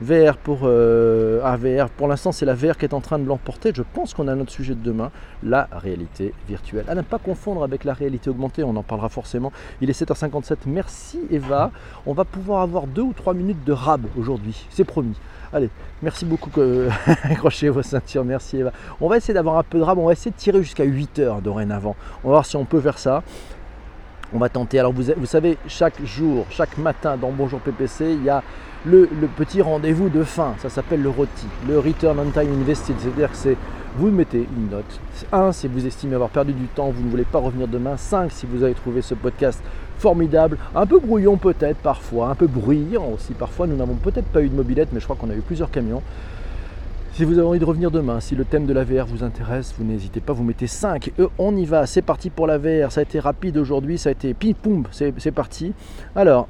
VR 0.00 0.36
pour 0.36 0.60
euh, 0.64 1.40
ah, 1.42 1.56
VR. 1.56 1.88
Pour 1.88 2.08
l'instant, 2.08 2.32
c'est 2.32 2.44
la 2.44 2.54
VR 2.54 2.76
qui 2.76 2.84
est 2.84 2.94
en 2.94 3.00
train 3.00 3.18
de 3.18 3.26
l'emporter. 3.26 3.72
Je 3.74 3.82
pense 3.82 4.12
qu'on 4.12 4.28
a 4.28 4.34
notre 4.34 4.52
sujet 4.52 4.74
de 4.74 4.82
demain, 4.82 5.10
la 5.42 5.68
réalité 5.72 6.34
virtuelle. 6.48 6.84
À 6.88 6.94
ne 6.94 7.02
pas 7.02 7.18
confondre 7.18 7.62
avec 7.62 7.84
la 7.84 7.94
réalité 7.94 8.28
augmentée, 8.28 8.62
on 8.62 8.76
en 8.76 8.82
parlera 8.82 9.08
forcément. 9.08 9.52
Il 9.80 9.88
est 9.88 10.00
7h57. 10.00 10.56
Merci 10.66 11.20
Eva. 11.30 11.70
On 12.04 12.12
va 12.12 12.24
pouvoir 12.24 12.60
avoir 12.60 12.86
deux 12.86 13.02
ou 13.02 13.12
trois 13.12 13.34
minutes 13.34 13.64
de 13.64 13.72
rab 13.72 14.02
aujourd'hui, 14.18 14.66
c'est 14.70 14.84
promis. 14.84 15.16
Allez, 15.52 15.70
merci 16.02 16.24
beaucoup. 16.24 16.50
Accrochez 17.22 17.68
vos 17.68 17.82
ceintures, 17.82 18.24
merci 18.24 18.58
Eva. 18.58 18.72
On 19.00 19.08
va 19.08 19.16
essayer 19.16 19.34
d'avoir 19.34 19.56
un 19.56 19.62
peu 19.62 19.78
de 19.78 19.82
rab, 19.82 19.98
on 19.98 20.06
va 20.06 20.12
essayer 20.12 20.30
de 20.30 20.36
tirer 20.36 20.62
jusqu'à 20.62 20.84
8 20.84 21.20
h 21.20 21.40
dorénavant. 21.40 21.96
On 22.22 22.28
va 22.28 22.34
voir 22.34 22.46
si 22.46 22.56
on 22.56 22.64
peut 22.64 22.80
faire 22.80 22.98
ça. 22.98 23.22
On 24.32 24.38
va 24.38 24.48
tenter. 24.48 24.78
Alors 24.80 24.92
vous, 24.92 25.04
vous 25.16 25.26
savez, 25.26 25.56
chaque 25.68 26.04
jour, 26.04 26.46
chaque 26.50 26.76
matin 26.78 27.16
dans 27.16 27.30
Bonjour 27.30 27.60
PPC, 27.60 28.12
il 28.12 28.24
y 28.24 28.28
a 28.28 28.42
le, 28.86 29.08
petit 29.36 29.62
rendez-vous 29.62 30.08
de 30.08 30.22
fin, 30.22 30.54
ça 30.58 30.68
s'appelle 30.68 31.02
le 31.02 31.08
ROTI, 31.08 31.46
le 31.68 31.78
Return 31.78 32.18
on 32.18 32.30
Time 32.30 32.52
Invested, 32.60 32.94
c'est-à-dire 32.98 33.30
que 33.30 33.36
c'est 33.36 33.56
vous 33.98 34.10
mettez 34.10 34.46
une 34.56 34.70
note. 34.70 35.00
1 35.32 35.52
si 35.52 35.68
vous 35.68 35.86
estimez 35.86 36.14
avoir 36.14 36.30
perdu 36.30 36.52
du 36.52 36.66
temps, 36.66 36.90
vous 36.90 37.02
ne 37.02 37.08
voulez 37.08 37.24
pas 37.24 37.38
revenir 37.38 37.66
demain. 37.66 37.96
5 37.96 38.30
si 38.30 38.46
vous 38.46 38.62
avez 38.62 38.74
trouvé 38.74 39.00
ce 39.02 39.14
podcast 39.14 39.62
formidable, 39.98 40.58
un 40.74 40.86
peu 40.86 41.00
brouillon 41.00 41.38
peut-être 41.38 41.78
parfois, 41.78 42.28
un 42.28 42.34
peu 42.34 42.46
bruyant 42.46 43.08
aussi 43.14 43.32
parfois. 43.32 43.66
Nous 43.66 43.76
n'avons 43.76 43.94
peut-être 43.94 44.26
pas 44.26 44.42
eu 44.42 44.48
de 44.48 44.54
mobilette, 44.54 44.90
mais 44.92 45.00
je 45.00 45.04
crois 45.04 45.16
qu'on 45.16 45.30
a 45.30 45.34
eu 45.34 45.40
plusieurs 45.40 45.70
camions. 45.70 46.02
Si 47.14 47.24
vous 47.24 47.38
avez 47.38 47.48
envie 47.48 47.58
de 47.58 47.64
revenir 47.64 47.90
demain, 47.90 48.20
si 48.20 48.36
le 48.36 48.44
thème 48.44 48.66
de 48.66 48.74
la 48.74 48.84
VR 48.84 49.06
vous 49.06 49.24
intéresse, 49.24 49.74
vous 49.78 49.84
n'hésitez 49.84 50.20
pas, 50.20 50.34
vous 50.34 50.44
mettez 50.44 50.66
5. 50.66 51.12
Euh, 51.18 51.28
on 51.38 51.56
y 51.56 51.64
va, 51.64 51.86
c'est 51.86 52.02
parti 52.02 52.28
pour 52.28 52.46
la 52.46 52.58
VR. 52.58 52.92
Ça 52.92 53.00
a 53.00 53.02
été 53.04 53.18
rapide 53.18 53.56
aujourd'hui, 53.56 53.96
ça 53.96 54.10
a 54.10 54.12
été 54.12 54.34
ping-poum, 54.34 54.84
c'est 54.92 55.32
parti. 55.32 55.72
Alors, 56.14 56.46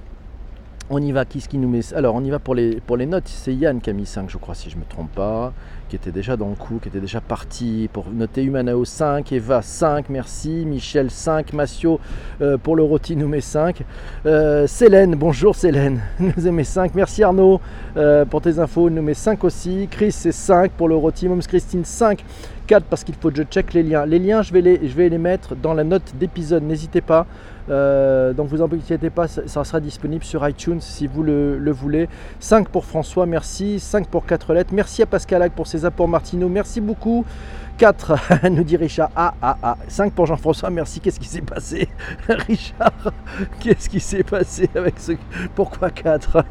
on 0.90 1.02
y 1.02 1.12
va, 1.12 1.24
qui 1.24 1.40
ce 1.40 1.48
qui 1.48 1.58
nous 1.58 1.68
met 1.68 1.80
Alors, 1.94 2.14
on 2.14 2.22
y 2.22 2.30
va 2.30 2.38
pour 2.38 2.54
les, 2.54 2.80
pour 2.80 2.96
les 2.96 3.06
notes. 3.06 3.26
C'est 3.26 3.54
Yann 3.54 3.80
qui 3.80 3.90
a 3.90 3.92
mis 3.92 4.06
5, 4.06 4.30
je 4.30 4.38
crois, 4.38 4.54
si 4.54 4.70
je 4.70 4.76
ne 4.76 4.80
me 4.80 4.86
trompe 4.86 5.10
pas, 5.12 5.52
qui 5.88 5.96
était 5.96 6.12
déjà 6.12 6.36
dans 6.36 6.48
le 6.48 6.54
coup, 6.54 6.78
qui 6.80 6.88
était 6.88 7.00
déjà 7.00 7.20
parti 7.20 7.88
pour 7.92 8.06
noter 8.10 8.42
Humanao 8.42 8.84
5, 8.84 9.32
Eva 9.32 9.62
5, 9.62 10.08
merci, 10.08 10.64
Michel 10.64 11.10
5, 11.10 11.52
Massio 11.52 12.00
euh, 12.40 12.56
pour 12.56 12.76
le 12.76 12.82
rôti 12.82 13.16
nous 13.16 13.28
met 13.28 13.40
5. 13.40 13.82
Euh, 14.26 14.66
Célène, 14.66 15.14
bonjour 15.16 15.54
Célène, 15.54 16.00
nous 16.20 16.52
met 16.52 16.64
5. 16.64 16.94
Merci 16.94 17.22
Arnaud 17.22 17.60
euh, 17.96 18.24
pour 18.24 18.40
tes 18.40 18.58
infos, 18.58 18.90
nous 18.90 19.02
met 19.02 19.14
5 19.14 19.42
aussi. 19.44 19.88
Chris, 19.90 20.12
c'est 20.12 20.32
5 20.32 20.72
pour 20.72 20.88
le 20.88 20.96
rôti. 20.96 21.28
Moms 21.28 21.40
Christine, 21.40 21.84
5. 21.84 22.24
4 22.66 22.84
parce 22.84 23.04
qu'il 23.04 23.14
faut 23.14 23.30
que 23.30 23.36
je 23.36 23.42
check 23.42 23.72
les 23.72 23.82
liens. 23.82 24.06
Les 24.06 24.18
liens, 24.18 24.42
je 24.42 24.52
vais 24.52 24.60
les, 24.60 24.88
je 24.88 24.94
vais 24.94 25.08
les 25.08 25.18
mettre 25.18 25.54
dans 25.56 25.74
la 25.74 25.84
note 25.84 26.14
d'épisode, 26.18 26.62
n'hésitez 26.62 27.00
pas. 27.00 27.26
Euh, 27.68 28.32
donc 28.32 28.48
vous 28.48 28.62
inquiétez 28.62 29.10
pas, 29.10 29.26
ça, 29.26 29.64
sera 29.64 29.80
disponible 29.80 30.24
sur 30.24 30.46
iTunes 30.48 30.80
si 30.80 31.06
vous 31.06 31.22
le, 31.22 31.70
voulez. 31.70 32.08
5 32.40 32.68
pour 32.68 32.84
François, 32.84 33.26
merci. 33.26 33.80
5 33.80 34.08
pour 34.08 34.26
4 34.26 34.54
lettres. 34.54 34.70
Merci 34.72 35.02
à 35.02 35.06
Pascal 35.06 35.42
Hague 35.42 35.52
pour 35.52 35.66
ses 35.66 35.84
apports 35.84 36.08
Martino. 36.08 36.48
Merci 36.48 36.80
beaucoup. 36.80 37.24
4, 37.78 38.48
nous 38.50 38.64
dit 38.64 38.76
Richard. 38.76 39.10
Ah, 39.14 39.34
ah, 39.42 39.56
ah. 39.62 39.76
5 39.88 40.12
pour 40.12 40.26
Jean-François, 40.26 40.70
merci. 40.70 41.00
Qu'est-ce 41.00 41.20
qui 41.20 41.28
s'est 41.28 41.42
passé 41.42 41.88
Richard, 42.28 43.12
qu'est-ce 43.60 43.88
qui 43.88 44.00
s'est 44.00 44.22
passé 44.22 44.68
avec 44.74 44.98
ce... 44.98 45.12
Pourquoi 45.54 45.90
4 45.90 46.44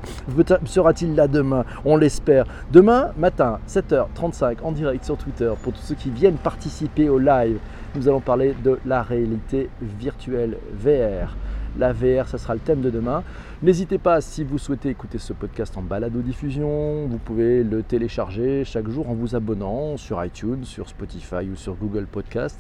Sera-t-il 0.65 1.15
là 1.15 1.27
demain? 1.27 1.65
On 1.83 1.97
l'espère. 1.97 2.45
Demain 2.71 3.11
matin, 3.17 3.59
7h35, 3.67 4.57
en 4.61 4.71
direct 4.71 5.03
sur 5.03 5.17
Twitter, 5.17 5.51
pour 5.63 5.73
tous 5.73 5.81
ceux 5.81 5.95
qui 5.95 6.11
viennent 6.11 6.37
participer 6.37 7.09
au 7.09 7.17
live, 7.17 7.57
nous 7.95 8.07
allons 8.07 8.19
parler 8.19 8.55
de 8.63 8.79
la 8.85 9.01
réalité 9.01 9.69
virtuelle 9.81 10.57
VR. 10.73 11.35
La 11.77 11.91
VR, 11.91 12.27
ça 12.27 12.37
sera 12.37 12.53
le 12.53 12.59
thème 12.59 12.81
de 12.81 12.89
demain. 12.89 13.23
N'hésitez 13.65 13.97
pas, 13.97 14.21
si 14.21 14.43
vous 14.43 14.59
souhaitez 14.59 14.89
écouter 14.89 15.17
ce 15.17 15.33
podcast 15.33 15.75
en 15.75 15.81
balado-diffusion, 15.81 17.07
vous 17.07 17.17
pouvez 17.17 17.63
le 17.63 17.81
télécharger 17.81 18.63
chaque 18.63 18.87
jour 18.89 19.09
en 19.09 19.15
vous 19.15 19.35
abonnant 19.35 19.97
sur 19.97 20.23
iTunes, 20.23 20.63
sur 20.63 20.87
Spotify 20.87 21.49
ou 21.51 21.55
sur 21.55 21.73
Google 21.73 22.05
Podcast. 22.05 22.59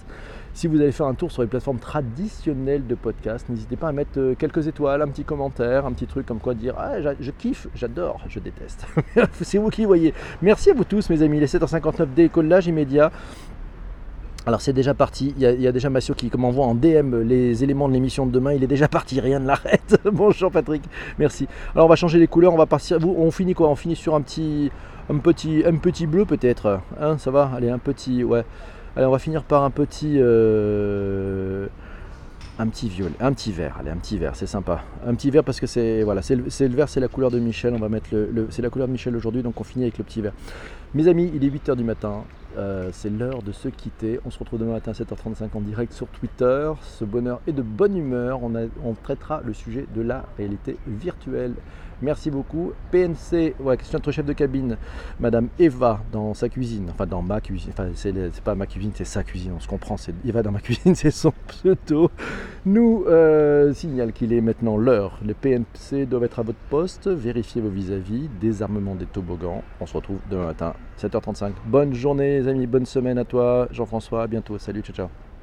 Si 0.55 0.65
vous 0.65 0.81
allez 0.81 0.91
faire 0.91 1.05
un 1.05 1.13
tour 1.13 1.31
sur 1.31 1.43
les 1.43 1.47
plateformes 1.47 1.77
traditionnelles 1.77 2.87
de 2.87 2.95
podcast, 2.95 3.47
n'hésitez 3.49 3.75
pas 3.75 3.89
à 3.89 3.91
mettre 3.91 4.17
euh, 4.17 4.33
quelques 4.33 4.65
étoiles, 4.65 5.03
un 5.03 5.07
petit 5.07 5.25
commentaire, 5.25 5.85
un 5.85 5.91
petit 5.91 6.07
truc 6.07 6.25
comme 6.25 6.39
quoi 6.39 6.55
dire 6.55 6.73
ah, 6.79 6.93
je 7.19 7.29
kiffe, 7.29 7.67
j'adore, 7.75 8.21
je 8.27 8.39
déteste. 8.39 8.87
C'est 9.43 9.59
vous 9.59 9.69
qui 9.69 9.85
voyez. 9.85 10.11
Merci 10.41 10.71
à 10.71 10.73
vous 10.73 10.85
tous, 10.85 11.11
mes 11.11 11.21
amis. 11.21 11.39
Les 11.39 11.45
7h59 11.45 12.15
décollage 12.15 12.65
immédiat. 12.65 13.11
Alors 14.47 14.61
c'est 14.61 14.73
déjà 14.73 14.93
parti, 14.93 15.33
il 15.37 15.41
y, 15.41 15.67
a, 15.67 15.71
déjà 15.71 15.89
Massio 15.89 16.13
qui 16.13 16.29
m'envoie 16.37 16.67
en 16.67 16.75
DM 16.75 17.21
les 17.23 17.63
éléments 17.63 17.87
de 17.87 17.93
l'émission 17.93 18.27
de 18.27 18.31
demain, 18.31 18.53
il 18.53 18.63
est 18.63 18.67
déjà 18.67 18.87
parti, 18.87 19.19
rien 19.19 19.39
ne 19.39 19.47
l'arrête. 19.47 19.99
Bonjour 20.05 20.51
Patrick, 20.51 20.83
merci. 21.17 21.47
Alors 21.73 21.87
on 21.87 21.89
va 21.89 21.95
changer 21.95 22.19
les 22.19 22.27
couleurs, 22.27 22.53
on 22.53 22.57
va 22.57 22.67
partir, 22.67 22.99
on 23.03 23.31
finit 23.31 23.55
quoi? 23.55 23.69
On 23.69 23.75
finit 23.75 23.95
sur 23.95 24.13
un 24.13 24.21
petit, 24.21 24.69
un 25.09 25.17
petit, 25.17 25.63
un 25.65 25.77
petit 25.77 26.05
bleu 26.05 26.25
peut-être, 26.25 26.79
hein, 27.01 27.17
ça 27.17 27.31
va? 27.31 27.49
Allez, 27.55 27.71
un 27.71 27.79
petit, 27.79 28.23
ouais. 28.23 28.45
Allez, 28.95 29.07
on 29.07 29.11
va 29.11 29.17
finir 29.17 29.43
par 29.43 29.63
un 29.63 29.71
petit, 29.71 30.17
euh, 30.19 31.65
un 32.59 32.67
petit 32.67 32.87
violet, 32.87 33.15
un 33.19 33.33
petit 33.33 33.51
vert, 33.51 33.77
allez, 33.79 33.89
un 33.89 33.97
petit 33.97 34.19
vert, 34.19 34.35
c'est 34.35 34.45
sympa. 34.45 34.83
Un 35.07 35.15
petit 35.15 35.31
vert 35.31 35.43
parce 35.43 35.59
que 35.59 35.65
c'est, 35.65 36.03
voilà, 36.03 36.21
c'est 36.21 36.35
le, 36.35 36.75
vert, 36.75 36.87
c'est 36.87 36.99
la 36.99 37.07
couleur 37.07 37.31
de 37.31 37.39
Michel, 37.39 37.73
on 37.73 37.79
va 37.79 37.89
mettre 37.89 38.09
le, 38.11 38.45
c'est 38.51 38.61
la 38.61 38.69
couleur 38.69 38.87
de 38.87 38.93
Michel 38.93 39.15
aujourd'hui, 39.15 39.41
donc 39.41 39.59
on 39.59 39.63
finit 39.63 39.85
avec 39.85 39.97
le 39.97 40.03
petit 40.03 40.21
vert. 40.21 40.33
Mes 40.93 41.07
amis, 41.07 41.31
il 41.33 41.43
est 41.43 41.49
8h 41.49 41.75
du 41.75 41.83
matin, 41.83 42.23
euh, 42.57 42.89
c'est 42.93 43.09
l'heure 43.09 43.41
de 43.41 43.51
se 43.51 43.67
quitter. 43.69 44.19
On 44.25 44.31
se 44.31 44.39
retrouve 44.39 44.59
demain 44.59 44.73
matin 44.73 44.91
à 44.91 44.93
7h35 44.93 45.49
en 45.53 45.61
direct 45.61 45.93
sur 45.93 46.07
Twitter. 46.07 46.71
Ce 46.81 47.05
bonheur 47.05 47.41
et 47.47 47.51
de 47.51 47.61
bonne 47.61 47.97
humeur. 47.97 48.41
On 48.43 48.93
traitera 48.93 49.41
le 49.43 49.53
sujet 49.53 49.85
de 49.93 50.01
la 50.01 50.25
réalité 50.37 50.77
virtuelle. 50.87 51.53
Merci 52.05 52.29
beaucoup. 52.29 52.71
PNC, 52.91 53.55
ouais, 53.59 53.77
question 53.77 53.97
notre 53.97 54.11
chef 54.11 54.27
de 54.27 54.33
cabine, 54.33 54.77
Madame 55.19 55.47
Eva, 55.57 56.01
dans 56.11 56.35
sa 56.35 56.49
cuisine, 56.49 56.87
enfin 56.91 57.07
dans 57.07 57.23
ma 57.23 57.41
cuisine, 57.41 57.71
enfin 57.73 57.89
c'est 57.95 58.43
pas 58.43 58.53
ma 58.53 58.67
cuisine, 58.67 58.91
c'est 58.93 59.05
sa 59.05 59.23
cuisine, 59.23 59.53
on 59.55 59.59
se 59.59 59.67
comprend, 59.67 59.97
c'est 59.97 60.13
Eva 60.23 60.43
dans 60.43 60.51
ma 60.51 60.59
cuisine, 60.61 60.93
c'est 60.93 61.09
son 61.09 61.33
pseudo, 61.47 62.11
nous 62.67 63.05
euh, 63.07 63.73
signale 63.73 64.13
qu'il 64.13 64.33
est 64.33 64.41
maintenant 64.41 64.77
l'heure. 64.77 65.17
Les 65.25 65.33
PNC 65.33 66.05
doivent 66.07 66.25
être 66.25 66.37
à 66.37 66.43
votre 66.43 66.59
poste, 66.69 67.07
vérifiez 67.07 67.59
vos 67.59 67.69
vis-à-vis, 67.69 68.29
désarmement 68.39 68.93
des 68.93 69.07
toboggans. 69.07 69.63
On 69.81 69.87
se 69.87 69.97
retrouve 69.97 70.19
demain 70.29 70.45
matin, 70.45 70.75
7h35. 71.01 71.53
Bonne 71.65 71.95
journée 71.95 72.37
les 72.37 72.47
amis, 72.47 72.67
bonne 72.67 72.85
semaine 72.85 73.17
à 73.17 73.25
toi, 73.25 73.67
Jean-François, 73.71 74.21
à 74.21 74.27
bientôt, 74.27 74.59
salut, 74.59 74.81
ciao 74.81 74.95
ciao. 74.95 75.34